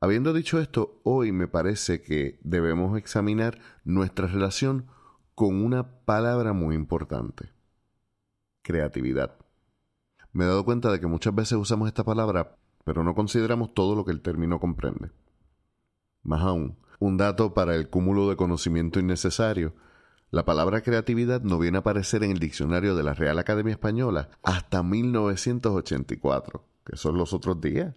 Habiendo 0.01 0.33
dicho 0.33 0.61
esto, 0.61 1.01
hoy 1.03 1.33
me 1.33 1.49
parece 1.49 2.03
que 2.03 2.39
debemos 2.45 2.97
examinar 2.97 3.59
nuestra 3.85 4.29
relación 4.29 4.87
con 5.37 5.63
una 5.63 6.01
palabra 6.07 6.55
muy 6.55 6.75
importante. 6.75 7.53
creatividad. 8.63 9.37
Me 10.33 10.45
he 10.45 10.49
dado 10.49 10.65
cuenta 10.65 10.91
de 10.91 10.99
que 10.99 11.07
muchas 11.07 11.35
veces 11.35 11.59
usamos 11.59 11.89
esta 11.89 12.05
palabra, 12.05 12.57
pero 12.85 13.05
no 13.05 13.15
consideramos 13.15 13.75
todo 13.75 13.95
lo 13.95 14.05
que 14.05 14.13
el 14.13 14.23
término 14.23 14.59
comprende. 14.59 15.11
Más 16.23 16.41
aún, 16.41 16.79
un 16.99 17.19
dato 17.19 17.53
para 17.53 17.75
el 17.77 17.91
cúmulo 17.91 18.31
de 18.31 18.37
conocimiento 18.37 18.99
innecesario. 18.99 19.75
La 20.31 20.47
palabra 20.47 20.81
creatividad 20.81 21.43
no 21.43 21.59
viene 21.59 21.77
a 21.77 21.81
aparecer 21.81 22.25
en 22.25 22.31
el 22.31 22.39
diccionario 22.39 22.97
de 22.97 23.03
la 23.03 23.13
Real 23.13 23.39
Academia 23.39 23.73
Española 23.73 24.31
hasta 24.43 24.83
1984, 24.83 26.65
que 26.83 26.97
son 26.97 27.19
los 27.19 27.35
otros 27.35 27.61
días. 27.61 27.95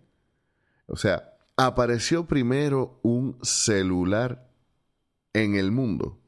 O 0.88 0.98
sea, 0.98 1.38
apareció 1.56 2.28
primero 2.28 3.00
un 3.02 3.40
celular 3.42 4.52
en 5.32 5.56
el 5.56 5.72
mundo 5.72 6.20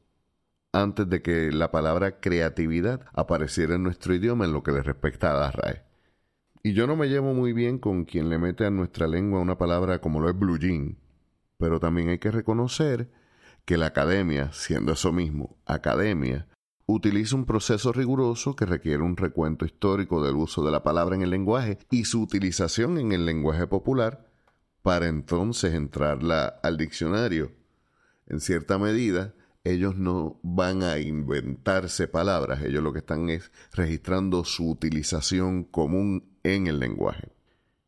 antes 0.72 1.08
de 1.08 1.22
que 1.22 1.52
la 1.52 1.70
palabra 1.70 2.20
creatividad 2.20 3.02
apareciera 3.12 3.74
en 3.74 3.82
nuestro 3.82 4.14
idioma 4.14 4.46
en 4.46 4.52
lo 4.52 4.62
que 4.62 4.72
le 4.72 4.82
respecta 4.82 5.30
a 5.30 5.38
la 5.38 5.50
RAE. 5.50 5.84
Y 6.62 6.72
yo 6.72 6.86
no 6.86 6.96
me 6.96 7.08
llevo 7.08 7.34
muy 7.34 7.52
bien 7.52 7.78
con 7.78 8.04
quien 8.04 8.30
le 8.30 8.38
mete 8.38 8.64
a 8.64 8.70
nuestra 8.70 9.06
lengua 9.06 9.40
una 9.40 9.58
palabra 9.58 10.00
como 10.00 10.20
lo 10.20 10.30
es 10.30 10.38
blue 10.38 10.58
jean, 10.58 10.98
pero 11.58 11.78
también 11.78 12.08
hay 12.08 12.18
que 12.18 12.30
reconocer 12.30 13.10
que 13.64 13.76
la 13.76 13.86
academia, 13.86 14.52
siendo 14.52 14.92
eso 14.92 15.12
mismo, 15.12 15.56
academia, 15.66 16.48
utiliza 16.86 17.36
un 17.36 17.46
proceso 17.46 17.92
riguroso 17.92 18.56
que 18.56 18.66
requiere 18.66 19.02
un 19.02 19.16
recuento 19.16 19.64
histórico 19.64 20.24
del 20.24 20.36
uso 20.36 20.64
de 20.64 20.72
la 20.72 20.82
palabra 20.82 21.14
en 21.14 21.22
el 21.22 21.30
lenguaje 21.30 21.78
y 21.90 22.04
su 22.04 22.22
utilización 22.22 22.98
en 22.98 23.12
el 23.12 23.26
lenguaje 23.26 23.66
popular 23.66 24.28
para 24.82 25.06
entonces 25.06 25.74
entrarla 25.74 26.46
al 26.62 26.76
diccionario. 26.76 27.52
En 28.26 28.40
cierta 28.40 28.78
medida, 28.78 29.34
ellos 29.64 29.96
no 29.96 30.40
van 30.42 30.82
a 30.82 30.98
inventarse 30.98 32.08
palabras, 32.08 32.62
ellos 32.62 32.82
lo 32.82 32.92
que 32.92 32.98
están 32.98 33.30
es 33.30 33.52
registrando 33.72 34.44
su 34.44 34.70
utilización 34.70 35.64
común 35.64 36.36
en 36.42 36.66
el 36.66 36.80
lenguaje. 36.80 37.32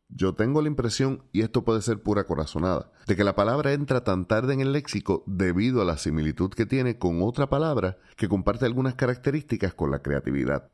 Yo 0.09 0.35
tengo 0.35 0.63
la 0.63 0.69
impresión, 0.69 1.25
y 1.33 1.41
esto 1.41 1.65
puede 1.65 1.83
ser 1.83 2.03
pura 2.03 2.25
corazonada, 2.25 2.93
de 3.09 3.17
que 3.17 3.25
la 3.25 3.35
palabra 3.35 3.73
entra 3.73 4.05
tan 4.05 4.27
tarde 4.27 4.55
en 4.55 4.61
el 4.61 4.73
léxico 4.73 5.25
debido 5.27 5.83
a 5.83 5.85
la 5.85 5.99
similitud 5.99 6.51
que 6.51 6.67
tiene 6.67 6.99
con 6.99 7.21
otra 7.23 7.49
palabra 7.49 7.99
que 8.17 8.29
comparte 8.29 8.65
algunas 8.65 8.95
características 8.95 9.75
con 9.75 9.91
la 9.91 10.03
creatividad. 10.03 10.71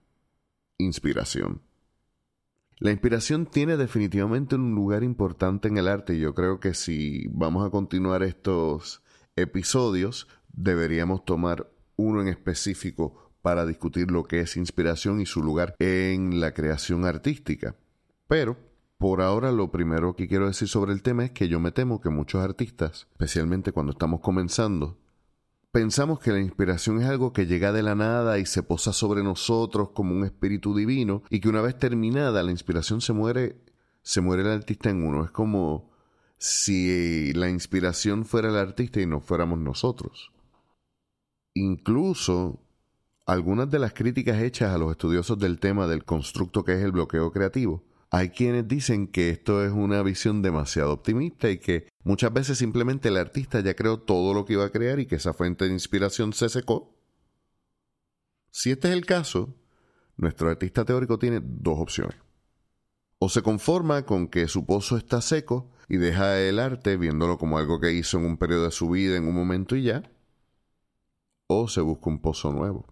Inspiración. 0.77 1.63
La 2.79 2.91
inspiración 2.91 3.47
tiene 3.47 3.77
definitivamente 3.77 4.57
un 4.57 4.75
lugar 4.75 5.03
importante 5.05 5.69
en 5.69 5.79
el 5.79 5.89
arte 5.89 6.15
y 6.15 6.21
yo 6.21 6.35
creo 6.35 6.61
que 6.61 6.75
si 6.75 7.27
vamos 7.29 7.67
a 7.67 7.71
continuar 7.71 8.23
estos 8.23 9.03
episodios, 9.37 10.29
deberíamos 10.53 11.25
tomar 11.25 11.71
uno 11.97 12.23
en 12.23 12.29
específico 12.29 13.31
para 13.43 13.67
discutir 13.67 14.11
lo 14.11 14.25
que 14.25 14.41
es 14.41 14.57
inspiración 14.57 15.21
y 15.21 15.27
su 15.27 15.43
lugar 15.43 15.75
en 15.79 16.41
la 16.41 16.53
creación 16.53 17.05
artística. 17.05 17.77
Pero, 18.29 18.57
por 18.99 19.23
ahora, 19.23 19.51
lo 19.51 19.71
primero 19.71 20.15
que 20.15 20.29
quiero 20.29 20.47
decir 20.47 20.69
sobre 20.69 20.93
el 20.93 21.03
tema 21.03 21.25
es 21.25 21.31
que 21.31 21.49
yo 21.49 21.59
me 21.59 21.73
temo 21.73 22.01
que 22.01 22.11
muchos 22.11 22.43
artistas, 22.43 23.09
especialmente 23.13 23.73
cuando 23.73 23.93
estamos 23.93 24.21
comenzando, 24.21 24.99
pensamos 25.73 26.21
que 26.21 26.33
la 26.33 26.41
inspiración 26.41 27.01
es 27.01 27.07
algo 27.09 27.33
que 27.33 27.47
llega 27.47 27.73
de 27.73 27.83
la 27.83 27.95
nada 27.95 28.39
y 28.39 28.47
se 28.47 28.63
posa 28.63 28.93
sobre 28.93 29.23
nosotros 29.23 29.91
como 29.91 30.15
un 30.15 30.25
espíritu 30.25 30.77
divino 30.77 31.23
y 31.31 31.41
que 31.41 31.49
una 31.49 31.63
vez 31.63 31.79
terminada 31.79 32.43
la 32.43 32.51
inspiración 32.51 33.01
se 33.01 33.13
muere, 33.13 33.57
se 34.03 34.21
muere 34.21 34.43
el 34.43 34.49
artista 34.49 34.91
en 34.91 35.03
uno. 35.03 35.25
Es 35.25 35.31
como 35.31 35.91
si 36.37 37.33
la 37.33 37.49
inspiración 37.49 38.25
fuera 38.25 38.49
el 38.49 38.57
artista 38.57 39.01
y 39.01 39.07
no 39.07 39.21
fuéramos 39.21 39.59
nosotros. 39.59 40.31
Incluso 41.55 42.61
algunas 43.27 43.71
de 43.71 43.79
las 43.79 43.93
críticas 43.93 44.41
hechas 44.41 44.75
a 44.75 44.79
los 44.79 44.91
estudiosos 44.91 45.39
del 45.39 45.59
tema 45.59 45.87
del 45.87 46.05
constructo 46.05 46.65
que 46.65 46.75
es 46.75 46.83
el 46.83 46.93
bloqueo 46.93 47.33
creativo, 47.33 47.85
hay 48.11 48.31
quienes 48.31 48.67
dicen 48.67 49.07
que 49.07 49.31
esto 49.31 49.65
es 49.65 49.71
una 49.71 50.03
visión 50.03 50.43
demasiado 50.43 50.93
optimista 50.93 51.49
y 51.49 51.59
que 51.59 51.87
muchas 52.03 52.33
veces 52.33 52.59
simplemente 52.59 53.09
el 53.09 53.17
artista 53.17 53.61
ya 53.61 53.75
creó 53.75 54.01
todo 54.01 54.35
lo 54.35 54.45
que 54.45 54.55
iba 54.55 54.65
a 54.65 54.71
crear 54.71 54.99
y 54.99 55.07
que 55.07 55.15
esa 55.17 55.33
fuente 55.33 55.67
de 55.67 55.73
inspiración 55.73 56.33
se 56.33 56.49
secó. 56.49 56.97
Si 58.51 58.73
este 58.73 58.89
es 58.89 58.95
el 58.95 59.07
caso, 59.07 59.55
nuestro 60.17 60.51
artista 60.51 60.85
teórico 60.85 61.21
tiene 61.21 61.41
dos 61.41 61.79
opciones. 61.79 62.17
O 63.21 63.29
se 63.29 63.43
conforma 63.43 64.05
con 64.05 64.27
que 64.27 64.49
su 64.49 64.67
pozo 64.67 64.97
está 64.97 65.21
seco 65.21 65.71
y 65.89 65.99
deja 65.99 66.41
el 66.41 66.59
arte 66.59 66.97
viéndolo 66.97 67.39
como 67.39 67.59
algo 67.59 67.79
que 67.79 67.93
hizo 67.93 68.19
en 68.19 68.25
un 68.25 68.39
periodo 68.39 68.65
de 68.65 68.71
su 68.73 68.91
vida 68.91 69.17
en 69.17 69.29
un 69.29 69.35
momento 69.35 69.77
y 69.77 69.85
ya, 69.85 70.03
o 71.53 71.67
se 71.67 71.81
busca 71.81 72.09
un 72.09 72.21
pozo 72.21 72.53
nuevo. 72.53 72.87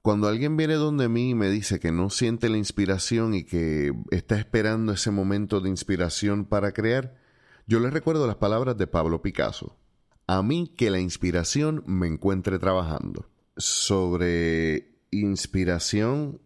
Cuando 0.00 0.28
alguien 0.28 0.56
viene 0.56 0.74
donde 0.74 1.10
mí 1.10 1.30
y 1.30 1.34
me 1.34 1.50
dice 1.50 1.78
que 1.78 1.92
no 1.92 2.08
siente 2.08 2.48
la 2.48 2.56
inspiración 2.56 3.34
y 3.34 3.44
que 3.44 3.92
está 4.10 4.38
esperando 4.38 4.92
ese 4.92 5.10
momento 5.10 5.60
de 5.60 5.68
inspiración 5.68 6.46
para 6.46 6.72
crear, 6.72 7.20
yo 7.66 7.80
le 7.80 7.90
recuerdo 7.90 8.26
las 8.26 8.36
palabras 8.36 8.78
de 8.78 8.86
Pablo 8.86 9.20
Picasso. 9.20 9.76
A 10.26 10.42
mí 10.42 10.72
que 10.74 10.88
la 10.88 10.98
inspiración 10.98 11.84
me 11.86 12.06
encuentre 12.06 12.58
trabajando. 12.58 13.28
Sobre 13.58 15.02
inspiración 15.10 16.40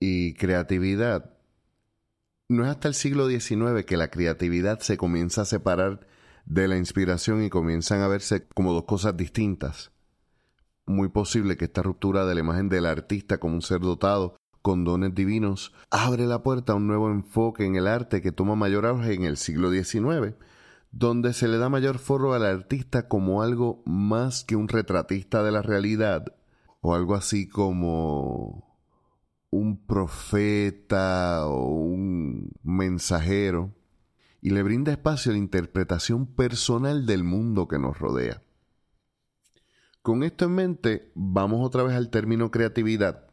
y 0.00 0.34
creatividad, 0.34 1.38
no 2.48 2.64
es 2.64 2.70
hasta 2.70 2.88
el 2.88 2.94
siglo 2.94 3.28
XIX 3.28 3.84
que 3.86 3.96
la 3.96 4.10
creatividad 4.10 4.80
se 4.80 4.96
comienza 4.96 5.42
a 5.42 5.44
separar 5.44 6.08
de 6.48 6.66
la 6.66 6.78
inspiración 6.78 7.42
y 7.44 7.50
comienzan 7.50 8.00
a 8.00 8.08
verse 8.08 8.46
como 8.48 8.72
dos 8.72 8.84
cosas 8.84 9.16
distintas. 9.16 9.92
Muy 10.86 11.10
posible 11.10 11.58
que 11.58 11.66
esta 11.66 11.82
ruptura 11.82 12.24
de 12.24 12.34
la 12.34 12.40
imagen 12.40 12.70
del 12.70 12.86
artista 12.86 13.38
como 13.38 13.54
un 13.54 13.62
ser 13.62 13.80
dotado 13.80 14.36
con 14.62 14.84
dones 14.84 15.14
divinos 15.14 15.74
abre 15.90 16.26
la 16.26 16.42
puerta 16.42 16.72
a 16.72 16.76
un 16.76 16.86
nuevo 16.86 17.10
enfoque 17.10 17.66
en 17.66 17.76
el 17.76 17.86
arte 17.86 18.22
que 18.22 18.32
toma 18.32 18.54
mayor 18.54 18.86
auge 18.86 19.12
en 19.12 19.24
el 19.24 19.36
siglo 19.36 19.70
XIX, 19.70 20.36
donde 20.90 21.34
se 21.34 21.48
le 21.48 21.58
da 21.58 21.68
mayor 21.68 21.98
foro 21.98 22.32
al 22.32 22.46
artista 22.46 23.08
como 23.08 23.42
algo 23.42 23.82
más 23.84 24.42
que 24.42 24.56
un 24.56 24.68
retratista 24.68 25.42
de 25.42 25.52
la 25.52 25.60
realidad, 25.60 26.34
o 26.80 26.94
algo 26.94 27.14
así 27.14 27.46
como 27.46 28.78
un 29.50 29.84
profeta 29.86 31.46
o 31.46 31.76
un 31.76 32.50
mensajero 32.62 33.77
y 34.40 34.50
le 34.50 34.62
brinda 34.62 34.92
espacio 34.92 35.30
a 35.30 35.34
la 35.34 35.38
interpretación 35.38 36.26
personal 36.26 37.06
del 37.06 37.24
mundo 37.24 37.68
que 37.68 37.78
nos 37.78 37.98
rodea. 37.98 38.42
Con 40.02 40.22
esto 40.22 40.46
en 40.46 40.54
mente, 40.54 41.12
vamos 41.14 41.66
otra 41.66 41.82
vez 41.82 41.94
al 41.94 42.10
término 42.10 42.50
creatividad. 42.50 43.26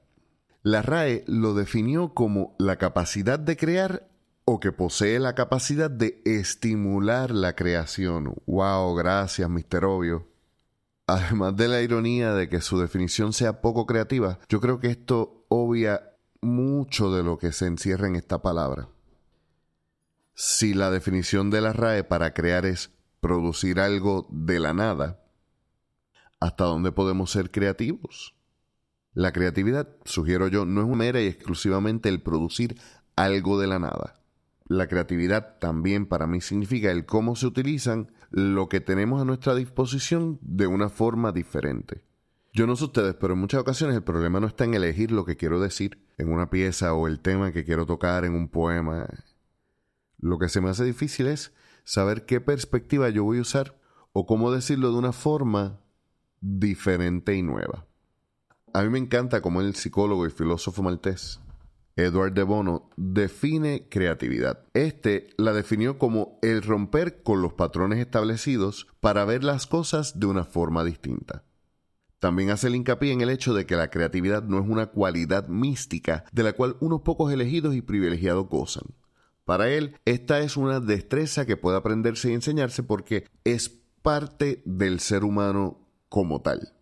La 0.61 0.81
RAE 0.81 1.23
lo 1.27 1.53
definió 1.53 2.13
como 2.13 2.55
la 2.57 2.77
capacidad 2.77 3.39
de 3.39 3.55
crear 3.55 4.09
o 4.45 4.59
que 4.59 4.71
posee 4.71 5.19
la 5.19 5.35
capacidad 5.35 5.89
de 5.89 6.21
estimular 6.25 7.31
la 7.31 7.55
creación. 7.55 8.35
¡Wow! 8.45 8.95
Gracias, 8.95 9.49
Mr. 9.49 9.85
Obvio. 9.85 10.27
Además 11.07 11.55
de 11.55 11.67
la 11.67 11.81
ironía 11.81 12.33
de 12.33 12.49
que 12.49 12.61
su 12.61 12.79
definición 12.79 13.31
sea 13.31 13.61
poco 13.61 13.85
creativa, 13.85 14.39
yo 14.49 14.59
creo 14.59 14.79
que 14.79 14.87
esto 14.87 15.45
obvia 15.49 16.15
mucho 16.41 17.11
de 17.11 17.23
lo 17.23 17.37
que 17.37 17.51
se 17.51 17.67
encierra 17.67 18.07
en 18.07 18.15
esta 18.15 18.41
palabra. 18.41 18.89
Si 20.37 20.73
la 20.73 20.91
definición 20.91 21.49
de 21.49 21.61
la 21.61 21.71
RAE 21.71 22.03
para 22.03 22.33
crear 22.33 22.65
es 22.65 22.91
producir 23.21 23.79
algo 23.79 24.27
de 24.29 24.59
la 24.59 24.73
nada, 24.73 25.23
¿hasta 26.41 26.65
dónde 26.65 26.91
podemos 26.91 27.31
ser 27.31 27.51
creativos? 27.51 28.35
La 29.13 29.31
creatividad, 29.31 29.95
sugiero 30.03 30.49
yo, 30.49 30.65
no 30.65 30.81
es 30.81 30.87
mera 30.89 31.21
y 31.21 31.27
exclusivamente 31.27 32.09
el 32.09 32.21
producir 32.21 32.77
algo 33.15 33.57
de 33.57 33.67
la 33.67 33.79
nada. 33.79 34.19
La 34.67 34.87
creatividad 34.87 35.57
también 35.59 36.05
para 36.05 36.27
mí 36.27 36.41
significa 36.41 36.91
el 36.91 37.05
cómo 37.05 37.37
se 37.37 37.47
utilizan 37.47 38.11
lo 38.29 38.67
que 38.67 38.81
tenemos 38.81 39.21
a 39.21 39.25
nuestra 39.25 39.55
disposición 39.55 40.37
de 40.41 40.67
una 40.67 40.89
forma 40.89 41.31
diferente. 41.31 42.03
Yo 42.51 42.67
no 42.67 42.75
sé 42.75 42.83
ustedes, 42.83 43.15
pero 43.15 43.35
en 43.35 43.39
muchas 43.39 43.61
ocasiones 43.61 43.95
el 43.95 44.03
problema 44.03 44.41
no 44.41 44.47
está 44.47 44.65
en 44.65 44.73
elegir 44.73 45.13
lo 45.13 45.23
que 45.23 45.37
quiero 45.37 45.61
decir 45.61 46.05
en 46.17 46.29
una 46.29 46.49
pieza 46.49 46.93
o 46.93 47.07
el 47.07 47.21
tema 47.21 47.53
que 47.53 47.63
quiero 47.63 47.85
tocar 47.85 48.25
en 48.25 48.33
un 48.33 48.49
poema, 48.49 49.07
lo 50.19 50.39
que 50.39 50.49
se 50.49 50.61
me 50.61 50.69
hace 50.69 50.83
difícil 50.83 51.27
es 51.27 51.53
saber 51.83 52.25
qué 52.25 52.41
perspectiva 52.41 53.09
yo 53.09 53.23
voy 53.23 53.39
a 53.39 53.41
usar 53.41 53.79
o 54.13 54.25
cómo 54.25 54.51
decirlo 54.51 54.91
de 54.91 54.97
una 54.97 55.11
forma 55.11 55.79
diferente 56.41 57.35
y 57.35 57.41
nueva. 57.41 57.85
A 58.73 58.83
mí 58.83 58.89
me 58.89 58.99
encanta 58.99 59.41
cómo 59.41 59.61
el 59.61 59.75
psicólogo 59.75 60.25
y 60.25 60.31
filósofo 60.31 60.83
maltés 60.83 61.39
Edward 61.97 62.33
de 62.33 62.43
Bono 62.43 62.89
define 62.97 63.87
creatividad. 63.89 64.65
Este 64.73 65.29
la 65.37 65.53
definió 65.53 65.97
como 65.97 66.39
el 66.41 66.61
romper 66.61 67.23
con 67.23 67.41
los 67.41 67.53
patrones 67.53 67.99
establecidos 67.99 68.87
para 68.99 69.23
ver 69.23 69.45
las 69.45 69.65
cosas 69.65 70.19
de 70.19 70.25
una 70.25 70.43
forma 70.43 70.83
distinta. 70.83 71.45
También 72.19 72.49
hace 72.49 72.67
el 72.67 72.75
hincapié 72.75 73.13
en 73.13 73.21
el 73.21 73.29
hecho 73.29 73.53
de 73.53 73.65
que 73.65 73.77
la 73.77 73.89
creatividad 73.89 74.43
no 74.43 74.59
es 74.59 74.67
una 74.67 74.87
cualidad 74.87 75.47
mística 75.47 76.25
de 76.33 76.43
la 76.43 76.53
cual 76.53 76.75
unos 76.81 77.01
pocos 77.01 77.31
elegidos 77.31 77.75
y 77.75 77.81
privilegiados 77.81 78.49
gozan. 78.49 78.83
Para 79.45 79.69
él, 79.69 79.95
esta 80.05 80.39
es 80.39 80.57
una 80.57 80.79
destreza 80.79 81.45
que 81.45 81.55
puede 81.55 81.77
aprenderse 81.77 82.31
y 82.31 82.33
enseñarse 82.33 82.83
porque 82.83 83.27
es 83.43 83.69
parte 84.01 84.61
del 84.65 84.99
ser 84.99 85.23
humano 85.23 85.79
como 86.09 86.41
tal. 86.41 86.73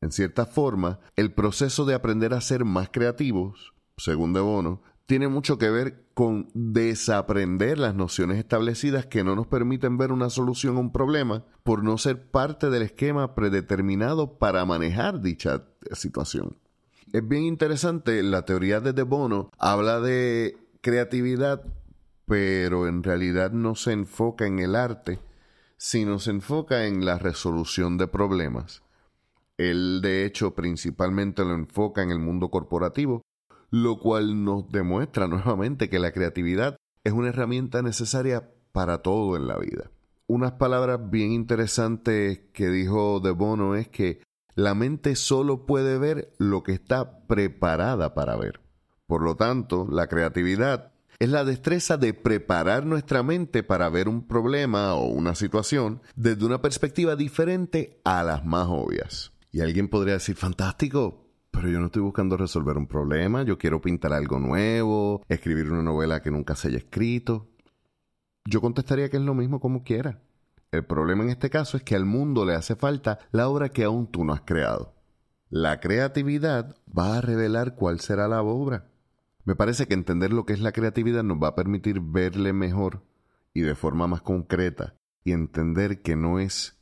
En 0.00 0.12
cierta 0.12 0.46
forma, 0.46 1.00
el 1.16 1.34
proceso 1.34 1.84
de 1.84 1.94
aprender 1.94 2.32
a 2.32 2.40
ser 2.40 2.64
más 2.64 2.88
creativos, 2.90 3.74
según 3.96 4.32
De 4.32 4.40
Bono, 4.40 4.82
tiene 5.06 5.26
mucho 5.26 5.58
que 5.58 5.68
ver 5.68 6.04
con 6.14 6.48
desaprender 6.54 7.78
las 7.78 7.96
nociones 7.96 8.38
establecidas 8.38 9.06
que 9.06 9.24
no 9.24 9.34
nos 9.34 9.48
permiten 9.48 9.98
ver 9.98 10.12
una 10.12 10.30
solución 10.30 10.76
a 10.76 10.80
un 10.80 10.92
problema 10.92 11.44
por 11.64 11.82
no 11.82 11.98
ser 11.98 12.30
parte 12.30 12.70
del 12.70 12.82
esquema 12.82 13.34
predeterminado 13.34 14.38
para 14.38 14.64
manejar 14.64 15.20
dicha 15.20 15.64
situación. 15.92 16.56
Es 17.12 17.26
bien 17.26 17.42
interesante, 17.42 18.22
la 18.22 18.44
teoría 18.44 18.80
de 18.80 18.92
De 18.92 19.02
Bono 19.02 19.50
habla 19.58 20.00
de 20.00 20.56
creatividad, 20.80 21.64
pero 22.30 22.86
en 22.86 23.02
realidad 23.02 23.50
no 23.50 23.74
se 23.74 23.90
enfoca 23.90 24.46
en 24.46 24.60
el 24.60 24.76
arte, 24.76 25.18
sino 25.76 26.20
se 26.20 26.30
enfoca 26.30 26.86
en 26.86 27.04
la 27.04 27.18
resolución 27.18 27.98
de 27.98 28.06
problemas. 28.06 28.84
Él, 29.58 29.98
de 30.00 30.24
hecho, 30.24 30.54
principalmente 30.54 31.44
lo 31.44 31.54
enfoca 31.54 32.04
en 32.04 32.12
el 32.12 32.20
mundo 32.20 32.48
corporativo, 32.48 33.22
lo 33.70 33.98
cual 33.98 34.44
nos 34.44 34.70
demuestra 34.70 35.26
nuevamente 35.26 35.90
que 35.90 35.98
la 35.98 36.12
creatividad 36.12 36.76
es 37.02 37.12
una 37.12 37.30
herramienta 37.30 37.82
necesaria 37.82 38.48
para 38.70 38.98
todo 38.98 39.34
en 39.34 39.48
la 39.48 39.58
vida. 39.58 39.90
Unas 40.28 40.52
palabras 40.52 41.10
bien 41.10 41.32
interesantes 41.32 42.42
que 42.52 42.68
dijo 42.68 43.18
De 43.18 43.32
Bono 43.32 43.74
es 43.74 43.88
que 43.88 44.22
la 44.54 44.76
mente 44.76 45.16
solo 45.16 45.66
puede 45.66 45.98
ver 45.98 46.32
lo 46.38 46.62
que 46.62 46.74
está 46.74 47.26
preparada 47.26 48.14
para 48.14 48.36
ver. 48.36 48.60
Por 49.08 49.22
lo 49.22 49.34
tanto, 49.34 49.88
la 49.90 50.06
creatividad 50.06 50.89
es 51.20 51.28
la 51.28 51.44
destreza 51.44 51.98
de 51.98 52.14
preparar 52.14 52.86
nuestra 52.86 53.22
mente 53.22 53.62
para 53.62 53.90
ver 53.90 54.08
un 54.08 54.26
problema 54.26 54.94
o 54.94 55.06
una 55.08 55.34
situación 55.34 56.00
desde 56.16 56.46
una 56.46 56.62
perspectiva 56.62 57.14
diferente 57.14 58.00
a 58.04 58.24
las 58.24 58.46
más 58.46 58.66
obvias. 58.68 59.30
Y 59.52 59.60
alguien 59.60 59.88
podría 59.88 60.14
decir, 60.14 60.36
fantástico, 60.36 61.28
pero 61.50 61.68
yo 61.68 61.78
no 61.78 61.86
estoy 61.86 62.00
buscando 62.00 62.38
resolver 62.38 62.78
un 62.78 62.86
problema, 62.86 63.42
yo 63.42 63.58
quiero 63.58 63.82
pintar 63.82 64.14
algo 64.14 64.38
nuevo, 64.38 65.22
escribir 65.28 65.70
una 65.70 65.82
novela 65.82 66.22
que 66.22 66.30
nunca 66.30 66.56
se 66.56 66.68
haya 66.68 66.78
escrito. 66.78 67.50
Yo 68.46 68.62
contestaría 68.62 69.10
que 69.10 69.18
es 69.18 69.22
lo 69.22 69.34
mismo 69.34 69.60
como 69.60 69.84
quiera. 69.84 70.22
El 70.72 70.86
problema 70.86 71.24
en 71.24 71.30
este 71.30 71.50
caso 71.50 71.76
es 71.76 71.82
que 71.82 71.96
al 71.96 72.06
mundo 72.06 72.46
le 72.46 72.54
hace 72.54 72.76
falta 72.76 73.18
la 73.30 73.46
obra 73.48 73.68
que 73.68 73.84
aún 73.84 74.06
tú 74.06 74.24
no 74.24 74.32
has 74.32 74.40
creado. 74.40 74.94
La 75.50 75.80
creatividad 75.80 76.76
va 76.86 77.18
a 77.18 77.20
revelar 77.20 77.74
cuál 77.74 78.00
será 78.00 78.26
la 78.26 78.40
obra. 78.40 78.89
Me 79.44 79.56
parece 79.56 79.86
que 79.86 79.94
entender 79.94 80.32
lo 80.32 80.44
que 80.44 80.52
es 80.52 80.60
la 80.60 80.72
creatividad 80.72 81.22
nos 81.22 81.38
va 81.42 81.48
a 81.48 81.54
permitir 81.54 82.00
verle 82.00 82.52
mejor 82.52 83.02
y 83.54 83.62
de 83.62 83.74
forma 83.74 84.06
más 84.06 84.22
concreta 84.22 84.94
y 85.24 85.32
entender 85.32 86.02
que 86.02 86.16
no 86.16 86.38
es 86.38 86.78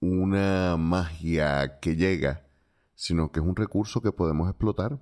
una 0.00 0.76
magia 0.76 1.78
que 1.80 1.96
llega, 1.96 2.46
sino 2.94 3.30
que 3.30 3.40
es 3.40 3.46
un 3.46 3.56
recurso 3.56 4.00
que 4.00 4.12
podemos 4.12 4.48
explotar. 4.48 4.98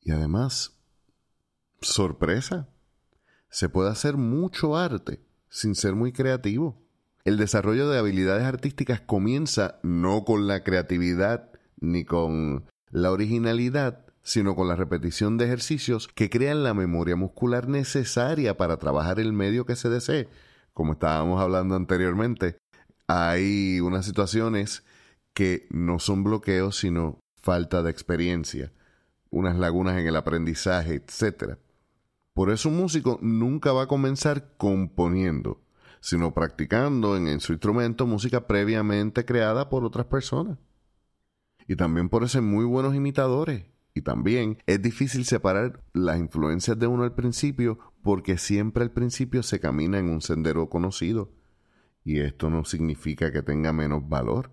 Y 0.00 0.12
además, 0.12 0.78
sorpresa, 1.80 2.68
se 3.48 3.68
puede 3.68 3.90
hacer 3.90 4.16
mucho 4.16 4.76
arte 4.76 5.20
sin 5.48 5.74
ser 5.74 5.94
muy 5.94 6.12
creativo. 6.12 6.82
El 7.24 7.36
desarrollo 7.36 7.88
de 7.88 7.98
habilidades 7.98 8.44
artísticas 8.44 9.00
comienza 9.00 9.78
no 9.82 10.24
con 10.24 10.46
la 10.46 10.62
creatividad 10.62 11.50
ni 11.80 12.04
con 12.04 12.64
la 12.90 13.10
originalidad, 13.10 14.06
sino 14.22 14.54
con 14.54 14.68
la 14.68 14.76
repetición 14.76 15.38
de 15.38 15.46
ejercicios 15.46 16.08
que 16.08 16.30
crean 16.30 16.62
la 16.62 16.74
memoria 16.74 17.16
muscular 17.16 17.68
necesaria 17.68 18.56
para 18.56 18.76
trabajar 18.76 19.18
el 19.18 19.32
medio 19.32 19.64
que 19.64 19.76
se 19.76 19.88
desee. 19.88 20.28
Como 20.74 20.92
estábamos 20.92 21.40
hablando 21.40 21.74
anteriormente, 21.74 22.58
hay 23.06 23.80
unas 23.80 24.04
situaciones 24.04 24.84
que 25.32 25.66
no 25.70 25.98
son 25.98 26.22
bloqueos, 26.22 26.76
sino 26.76 27.18
falta 27.40 27.82
de 27.82 27.90
experiencia, 27.90 28.72
unas 29.30 29.56
lagunas 29.56 29.98
en 29.98 30.06
el 30.06 30.16
aprendizaje, 30.16 30.94
etc. 30.94 31.56
Por 32.34 32.50
eso 32.50 32.68
un 32.68 32.76
músico 32.76 33.18
nunca 33.22 33.72
va 33.72 33.84
a 33.84 33.88
comenzar 33.88 34.56
componiendo, 34.56 35.62
sino 36.00 36.34
practicando 36.34 37.16
en, 37.16 37.26
en 37.26 37.40
su 37.40 37.52
instrumento 37.52 38.06
música 38.06 38.46
previamente 38.46 39.24
creada 39.24 39.70
por 39.70 39.84
otras 39.84 40.06
personas. 40.06 40.58
Y 41.66 41.76
también 41.76 42.08
por 42.08 42.28
ser 42.28 42.42
muy 42.42 42.64
buenos 42.64 42.94
imitadores 42.94 43.69
y 43.94 44.02
también 44.02 44.58
es 44.66 44.80
difícil 44.80 45.24
separar 45.24 45.82
las 45.92 46.18
influencias 46.18 46.78
de 46.78 46.86
uno 46.86 47.02
al 47.02 47.14
principio 47.14 47.78
porque 48.02 48.38
siempre 48.38 48.84
al 48.84 48.92
principio 48.92 49.42
se 49.42 49.60
camina 49.60 49.98
en 49.98 50.08
un 50.08 50.20
sendero 50.20 50.68
conocido. 50.68 51.32
Y 52.04 52.20
esto 52.20 52.50
no 52.50 52.64
significa 52.64 53.32
que 53.32 53.42
tenga 53.42 53.72
menos 53.72 54.08
valor. 54.08 54.52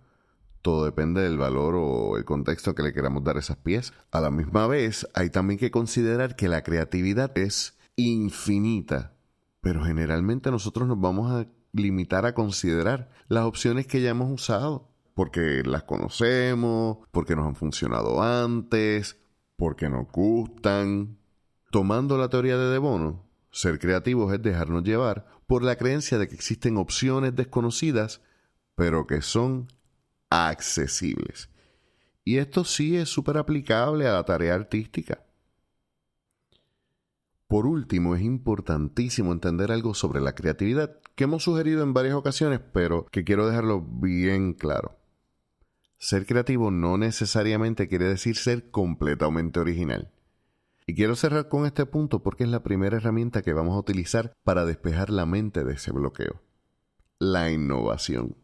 Todo 0.61 0.85
depende 0.85 1.21
del 1.21 1.37
valor 1.37 1.75
o 1.77 2.17
el 2.17 2.25
contexto 2.25 2.75
que 2.75 2.83
le 2.83 2.93
queramos 2.93 3.23
dar 3.23 3.37
a 3.37 3.39
esas 3.39 3.57
piezas. 3.57 3.95
A 4.11 4.19
la 4.19 4.31
misma 4.31 4.67
vez, 4.67 5.07
hay 5.13 5.29
también 5.29 5.59
que 5.59 5.71
considerar 5.71 6.35
que 6.35 6.49
la 6.49 6.63
creatividad 6.63 7.37
es 7.37 7.77
infinita, 7.95 9.15
pero 9.61 9.83
generalmente 9.83 10.51
nosotros 10.51 10.87
nos 10.87 10.99
vamos 10.99 11.31
a 11.31 11.47
limitar 11.71 12.25
a 12.25 12.33
considerar 12.33 13.11
las 13.27 13.45
opciones 13.45 13.87
que 13.87 14.01
ya 14.01 14.09
hemos 14.09 14.31
usado, 14.31 14.89
porque 15.13 15.63
las 15.63 15.83
conocemos, 15.83 16.97
porque 17.11 17.35
nos 17.35 17.47
han 17.47 17.55
funcionado 17.55 18.21
antes, 18.21 19.17
porque 19.57 19.89
nos 19.89 20.09
gustan. 20.11 21.17
Tomando 21.69 22.17
la 22.17 22.29
teoría 22.29 22.57
de 22.57 22.69
De 22.69 22.77
Bono, 22.77 23.25
ser 23.51 23.77
creativos 23.77 24.33
es 24.33 24.41
dejarnos 24.41 24.83
llevar 24.83 25.27
por 25.47 25.63
la 25.63 25.75
creencia 25.75 26.17
de 26.17 26.29
que 26.29 26.35
existen 26.35 26.77
opciones 26.77 27.35
desconocidas, 27.35 28.21
pero 28.75 29.05
que 29.05 29.21
son 29.21 29.67
accesibles. 30.29 31.49
Y 32.23 32.37
esto 32.37 32.63
sí 32.63 32.95
es 32.95 33.09
súper 33.09 33.37
aplicable 33.37 34.07
a 34.07 34.13
la 34.13 34.23
tarea 34.23 34.55
artística. 34.55 35.23
Por 37.47 37.65
último, 37.65 38.15
es 38.15 38.21
importantísimo 38.21 39.31
entender 39.31 39.71
algo 39.71 39.93
sobre 39.93 40.19
la 40.19 40.35
creatividad 40.35 40.99
que 41.15 41.23
hemos 41.23 41.43
sugerido 41.43 41.81
en 41.81 41.93
varias 41.93 42.15
ocasiones, 42.15 42.59
pero 42.73 43.05
que 43.05 43.23
quiero 43.23 43.47
dejarlo 43.47 43.81
bien 43.81 44.53
claro. 44.53 44.97
Ser 45.99 46.25
creativo 46.25 46.69
no 46.69 46.97
necesariamente 46.97 47.87
quiere 47.87 48.05
decir 48.05 48.35
ser 48.35 48.69
completamente 48.69 49.59
original. 49.59 50.11
Y 50.85 50.93
quiero 50.93 51.15
cerrar 51.15 51.49
con 51.49 51.65
este 51.65 51.85
punto 51.85 52.23
porque 52.23 52.43
es 52.43 52.49
la 52.49 52.63
primera 52.63 52.97
herramienta 52.97 53.41
que 53.41 53.51
vamos 53.53 53.75
a 53.75 53.79
utilizar 53.79 54.33
para 54.43 54.65
despejar 54.65 55.09
la 55.09 55.25
mente 55.25 55.63
de 55.63 55.73
ese 55.73 55.91
bloqueo. 55.91 56.41
La 57.19 57.51
innovación. 57.51 58.37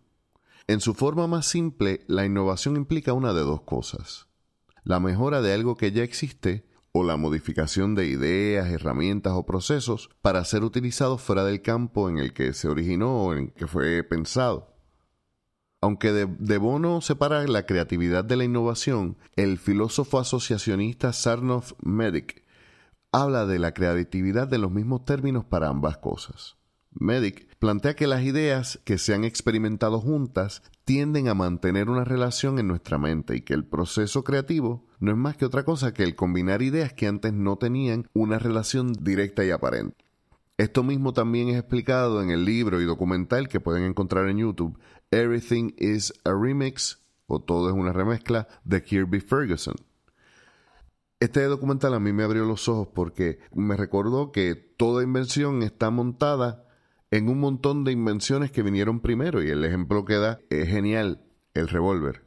En 0.68 0.80
su 0.80 0.94
forma 0.94 1.28
más 1.28 1.46
simple, 1.46 2.02
la 2.08 2.26
innovación 2.26 2.76
implica 2.76 3.14
una 3.14 3.34
de 3.34 3.42
dos 3.42 3.62
cosas. 3.62 4.28
La 4.84 5.00
mejora 5.00 5.42
de 5.42 5.54
algo 5.54 5.78
que 5.78 5.92
ya 5.92 6.04
existe 6.04 6.66
o 6.92 7.04
la 7.04 7.18
modificación 7.18 7.96
de 7.96 8.08
ideas, 8.08 8.70
herramientas 8.70 9.34
o 9.34 9.46
procesos 9.46 10.10
para 10.22 10.44
ser 10.44 10.64
utilizados 10.64 11.22
fuera 11.22 11.44
del 11.44 11.62
campo 11.62 12.10
en 12.10 12.18
el 12.18 12.34
que 12.34 12.54
se 12.54 12.68
originó 12.68 13.26
o 13.26 13.34
en 13.34 13.40
el 13.40 13.54
que 13.54 13.68
fue 13.68 14.04
pensado. 14.04 14.73
Aunque 15.84 16.14
de, 16.14 16.58
Bono 16.60 17.02
separa 17.02 17.46
la 17.46 17.66
creatividad 17.66 18.24
de 18.24 18.38
la 18.38 18.46
innovación, 18.46 19.18
el 19.36 19.58
filósofo 19.58 20.18
asociacionista 20.18 21.12
Sarnoff 21.12 21.74
Medic 21.82 22.42
habla 23.12 23.46
de 23.46 23.60
la 23.60 23.74
creatividad 23.74 24.48
de 24.48 24.60
los 24.60 24.72
mismos 24.72 25.04
términos 25.04 25.44
para 25.44 25.68
ambas 25.68 25.98
cosas. 25.98 26.56
Medic 26.94 27.54
plantea 27.60 27.98
que 27.98 28.08
las 28.08 28.24
ideas 28.24 28.80
que 28.86 28.98
se 28.98 29.14
han 29.14 29.26
experimentado 29.26 30.00
juntas 30.00 30.64
tienden 30.86 31.28
a 31.28 31.34
mantener 31.34 31.90
una 31.90 32.06
relación 32.06 32.60
en 32.60 32.70
nuestra 32.70 32.98
mente 32.98 33.36
y 33.36 33.42
que 33.42 33.54
el 33.54 33.66
proceso 33.66 34.24
creativo 34.24 34.86
no 35.02 35.12
es 35.12 35.18
más 35.18 35.36
que 35.36 35.44
otra 35.44 35.66
cosa 35.66 35.94
que 35.94 36.04
el 36.04 36.16
combinar 36.16 36.62
ideas 36.62 36.94
que 36.94 37.08
antes 37.08 37.34
no 37.34 37.58
tenían 37.58 38.08
una 38.14 38.40
relación 38.40 38.94
directa 38.94 39.44
y 39.44 39.52
aparente. 39.52 40.06
Esto 40.58 40.84
mismo 40.84 41.14
también 41.14 41.50
es 41.50 41.58
explicado 41.58 42.22
en 42.22 42.30
el 42.30 42.46
libro 42.46 42.80
y 42.80 42.86
documental 42.86 43.48
que 43.48 43.60
pueden 43.60 43.84
encontrar 43.84 44.30
en 44.30 44.38
YouTube, 44.38 44.78
Everything 45.14 45.76
is 45.78 46.12
a 46.26 46.34
Remix 46.34 46.98
o 47.28 47.40
Todo 47.40 47.70
es 47.70 47.76
una 47.76 47.94
remezcla 47.94 48.48
de 48.64 48.82
Kirby 48.82 49.20
Ferguson. 49.20 49.76
Este 51.20 51.44
documental 51.44 51.94
a 51.94 52.00
mí 52.00 52.12
me 52.12 52.24
abrió 52.24 52.46
los 52.46 52.68
ojos 52.68 52.88
porque 52.96 53.38
me 53.54 53.78
recordó 53.78 54.32
que 54.32 54.56
toda 54.56 55.04
invención 55.04 55.62
está 55.62 55.92
montada 55.92 56.68
en 57.12 57.30
un 57.30 57.40
montón 57.40 57.84
de 57.84 57.92
invenciones 57.92 58.52
que 58.52 58.64
vinieron 58.64 59.02
primero 59.02 59.44
y 59.44 59.52
el 59.52 59.64
ejemplo 59.64 60.04
que 60.04 60.16
da 60.16 60.40
es 60.50 60.68
genial, 60.68 61.24
el 61.54 61.68
revólver. 61.68 62.26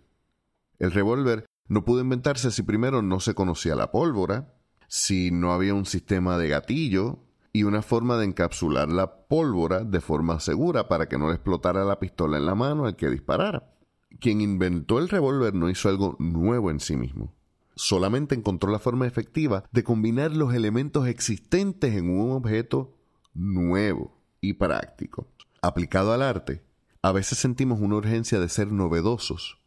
El 0.78 0.92
revólver 0.92 1.44
no 1.66 1.84
pudo 1.84 2.02
inventarse 2.02 2.52
si 2.52 2.62
primero 2.62 3.02
no 3.02 3.18
se 3.18 3.34
conocía 3.34 3.74
la 3.74 3.90
pólvora, 3.90 4.54
si 4.86 5.32
no 5.32 5.52
había 5.52 5.74
un 5.74 5.86
sistema 5.86 6.38
de 6.38 6.50
gatillo, 6.50 7.25
y 7.56 7.62
una 7.62 7.80
forma 7.80 8.18
de 8.18 8.26
encapsular 8.26 8.90
la 8.90 9.26
pólvora 9.28 9.82
de 9.82 10.02
forma 10.02 10.40
segura 10.40 10.88
para 10.88 11.08
que 11.08 11.16
no 11.16 11.28
le 11.28 11.36
explotara 11.36 11.86
la 11.86 11.98
pistola 11.98 12.36
en 12.36 12.44
la 12.44 12.54
mano 12.54 12.84
al 12.84 12.96
que 12.96 13.08
disparara. 13.08 13.72
Quien 14.20 14.42
inventó 14.42 14.98
el 14.98 15.08
revólver 15.08 15.54
no 15.54 15.70
hizo 15.70 15.88
algo 15.88 16.16
nuevo 16.18 16.70
en 16.70 16.80
sí 16.80 16.96
mismo. 16.96 17.32
Solamente 17.74 18.34
encontró 18.34 18.70
la 18.70 18.78
forma 18.78 19.06
efectiva 19.06 19.64
de 19.72 19.84
combinar 19.84 20.32
los 20.32 20.52
elementos 20.52 21.08
existentes 21.08 21.94
en 21.94 22.10
un 22.10 22.32
objeto 22.32 22.98
nuevo 23.32 24.20
y 24.42 24.52
práctico. 24.52 25.26
Aplicado 25.62 26.12
al 26.12 26.20
arte, 26.20 26.62
a 27.00 27.10
veces 27.12 27.38
sentimos 27.38 27.80
una 27.80 27.96
urgencia 27.96 28.38
de 28.38 28.50
ser 28.50 28.70
novedosos, 28.70 29.62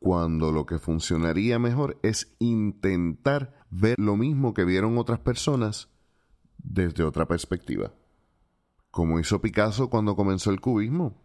cuando 0.00 0.50
lo 0.50 0.64
que 0.64 0.78
funcionaría 0.78 1.58
mejor 1.58 1.98
es 2.02 2.34
intentar 2.38 3.52
ver 3.68 3.96
lo 3.98 4.16
mismo 4.16 4.54
que 4.54 4.64
vieron 4.64 4.96
otras 4.96 5.18
personas 5.18 5.90
desde 6.74 7.04
otra 7.04 7.26
perspectiva. 7.26 7.92
Como 8.90 9.20
hizo 9.20 9.40
Picasso 9.40 9.88
cuando 9.88 10.16
comenzó 10.16 10.50
el 10.50 10.60
cubismo. 10.60 11.22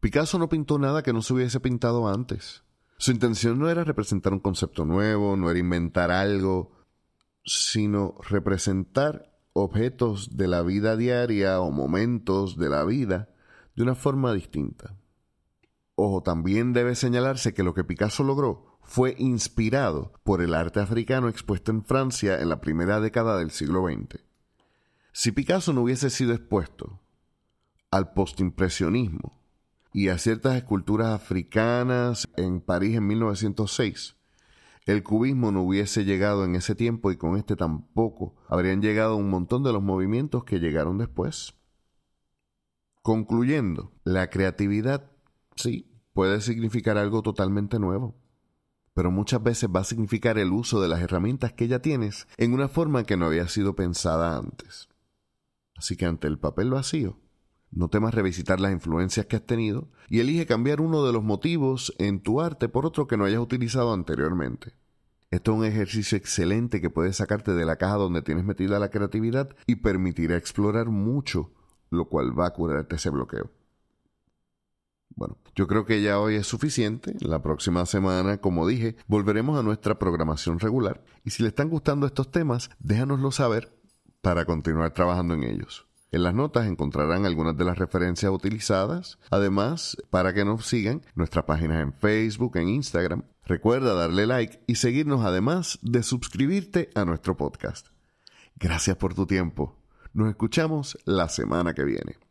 Picasso 0.00 0.38
no 0.38 0.48
pintó 0.48 0.78
nada 0.78 1.02
que 1.02 1.12
no 1.12 1.22
se 1.22 1.32
hubiese 1.32 1.60
pintado 1.60 2.08
antes. 2.08 2.62
Su 2.98 3.12
intención 3.12 3.58
no 3.58 3.70
era 3.70 3.84
representar 3.84 4.32
un 4.32 4.40
concepto 4.40 4.84
nuevo, 4.84 5.36
no 5.36 5.50
era 5.50 5.58
inventar 5.58 6.10
algo, 6.10 6.72
sino 7.44 8.14
representar 8.28 9.32
objetos 9.52 10.36
de 10.36 10.48
la 10.48 10.62
vida 10.62 10.96
diaria 10.96 11.60
o 11.60 11.70
momentos 11.70 12.58
de 12.58 12.68
la 12.68 12.84
vida 12.84 13.30
de 13.76 13.82
una 13.82 13.94
forma 13.94 14.32
distinta. 14.32 14.96
Ojo, 15.94 16.22
también 16.22 16.72
debe 16.72 16.96
señalarse 16.96 17.54
que 17.54 17.62
lo 17.62 17.74
que 17.74 17.84
Picasso 17.84 18.24
logró 18.24 18.78
fue 18.82 19.14
inspirado 19.18 20.12
por 20.24 20.42
el 20.42 20.54
arte 20.54 20.80
africano 20.80 21.28
expuesto 21.28 21.70
en 21.70 21.84
Francia 21.84 22.40
en 22.40 22.48
la 22.48 22.60
primera 22.60 23.00
década 23.00 23.38
del 23.38 23.50
siglo 23.50 23.86
XX. 23.86 24.33
Si 25.16 25.30
Picasso 25.30 25.72
no 25.72 25.82
hubiese 25.82 26.10
sido 26.10 26.34
expuesto 26.34 27.00
al 27.92 28.14
postimpresionismo 28.14 29.40
y 29.92 30.08
a 30.08 30.18
ciertas 30.18 30.56
esculturas 30.56 31.10
africanas 31.10 32.28
en 32.36 32.60
París 32.60 32.96
en 32.96 33.06
1906, 33.06 34.16
el 34.86 35.04
cubismo 35.04 35.52
no 35.52 35.62
hubiese 35.62 36.04
llegado 36.04 36.44
en 36.44 36.56
ese 36.56 36.74
tiempo 36.74 37.12
y 37.12 37.16
con 37.16 37.36
este 37.36 37.54
tampoco 37.54 38.34
habrían 38.48 38.82
llegado 38.82 39.14
un 39.14 39.30
montón 39.30 39.62
de 39.62 39.72
los 39.72 39.84
movimientos 39.84 40.42
que 40.42 40.58
llegaron 40.58 40.98
después. 40.98 41.54
Concluyendo, 43.00 43.92
la 44.02 44.30
creatividad 44.30 45.12
Sí, 45.54 45.88
puede 46.12 46.40
significar 46.40 46.98
algo 46.98 47.22
totalmente 47.22 47.78
nuevo, 47.78 48.16
pero 48.94 49.12
muchas 49.12 49.44
veces 49.44 49.70
va 49.72 49.82
a 49.82 49.84
significar 49.84 50.38
el 50.38 50.50
uso 50.50 50.80
de 50.80 50.88
las 50.88 51.00
herramientas 51.00 51.52
que 51.52 51.68
ya 51.68 51.78
tienes 51.78 52.26
en 52.36 52.52
una 52.52 52.66
forma 52.66 53.04
que 53.04 53.16
no 53.16 53.26
había 53.26 53.46
sido 53.46 53.76
pensada 53.76 54.36
antes. 54.36 54.88
Así 55.76 55.96
que 55.96 56.06
ante 56.06 56.26
el 56.28 56.38
papel 56.38 56.70
vacío, 56.70 57.18
no 57.70 57.88
temas 57.88 58.14
revisitar 58.14 58.60
las 58.60 58.72
influencias 58.72 59.26
que 59.26 59.36
has 59.36 59.46
tenido 59.46 59.88
y 60.08 60.20
elige 60.20 60.46
cambiar 60.46 60.80
uno 60.80 61.04
de 61.04 61.12
los 61.12 61.24
motivos 61.24 61.92
en 61.98 62.20
tu 62.20 62.40
arte 62.40 62.68
por 62.68 62.86
otro 62.86 63.08
que 63.08 63.16
no 63.16 63.24
hayas 63.24 63.40
utilizado 63.40 63.92
anteriormente. 63.92 64.74
Esto 65.30 65.52
es 65.52 65.58
un 65.58 65.64
ejercicio 65.64 66.16
excelente 66.16 66.80
que 66.80 66.90
puede 66.90 67.12
sacarte 67.12 67.52
de 67.52 67.64
la 67.64 67.74
caja 67.74 67.96
donde 67.96 68.22
tienes 68.22 68.44
metida 68.44 68.78
la 68.78 68.90
creatividad 68.90 69.56
y 69.66 69.76
permitirá 69.76 70.36
explorar 70.36 70.90
mucho, 70.90 71.52
lo 71.90 72.08
cual 72.08 72.38
va 72.38 72.46
a 72.46 72.52
curarte 72.52 72.94
ese 72.94 73.10
bloqueo. 73.10 73.50
Bueno, 75.16 75.36
yo 75.56 75.66
creo 75.66 75.84
que 75.84 76.02
ya 76.02 76.20
hoy 76.20 76.36
es 76.36 76.46
suficiente. 76.46 77.14
La 77.20 77.42
próxima 77.42 77.86
semana, 77.86 78.38
como 78.38 78.66
dije, 78.66 78.96
volveremos 79.08 79.58
a 79.58 79.64
nuestra 79.64 79.98
programación 79.98 80.60
regular. 80.60 81.04
Y 81.24 81.30
si 81.30 81.42
le 81.42 81.48
están 81.48 81.68
gustando 81.68 82.06
estos 82.06 82.30
temas, 82.30 82.70
déjanoslo 82.78 83.32
saber 83.32 83.72
para 84.24 84.46
continuar 84.46 84.94
trabajando 84.94 85.34
en 85.34 85.44
ellos. 85.44 85.86
En 86.10 86.22
las 86.22 86.32
notas 86.32 86.66
encontrarán 86.66 87.26
algunas 87.26 87.58
de 87.58 87.64
las 87.64 87.76
referencias 87.76 88.32
utilizadas. 88.32 89.18
Además, 89.30 89.98
para 90.08 90.32
que 90.32 90.46
nos 90.46 90.66
sigan, 90.66 91.02
nuestras 91.14 91.44
páginas 91.44 91.82
en 91.82 91.92
Facebook, 91.92 92.56
en 92.56 92.70
Instagram. 92.70 93.24
Recuerda 93.44 93.92
darle 93.92 94.26
like 94.26 94.62
y 94.66 94.76
seguirnos 94.76 95.24
además 95.26 95.78
de 95.82 96.02
suscribirte 96.02 96.88
a 96.94 97.04
nuestro 97.04 97.36
podcast. 97.36 97.88
Gracias 98.56 98.96
por 98.96 99.12
tu 99.12 99.26
tiempo. 99.26 99.76
Nos 100.14 100.30
escuchamos 100.30 100.96
la 101.04 101.28
semana 101.28 101.74
que 101.74 101.84
viene. 101.84 102.23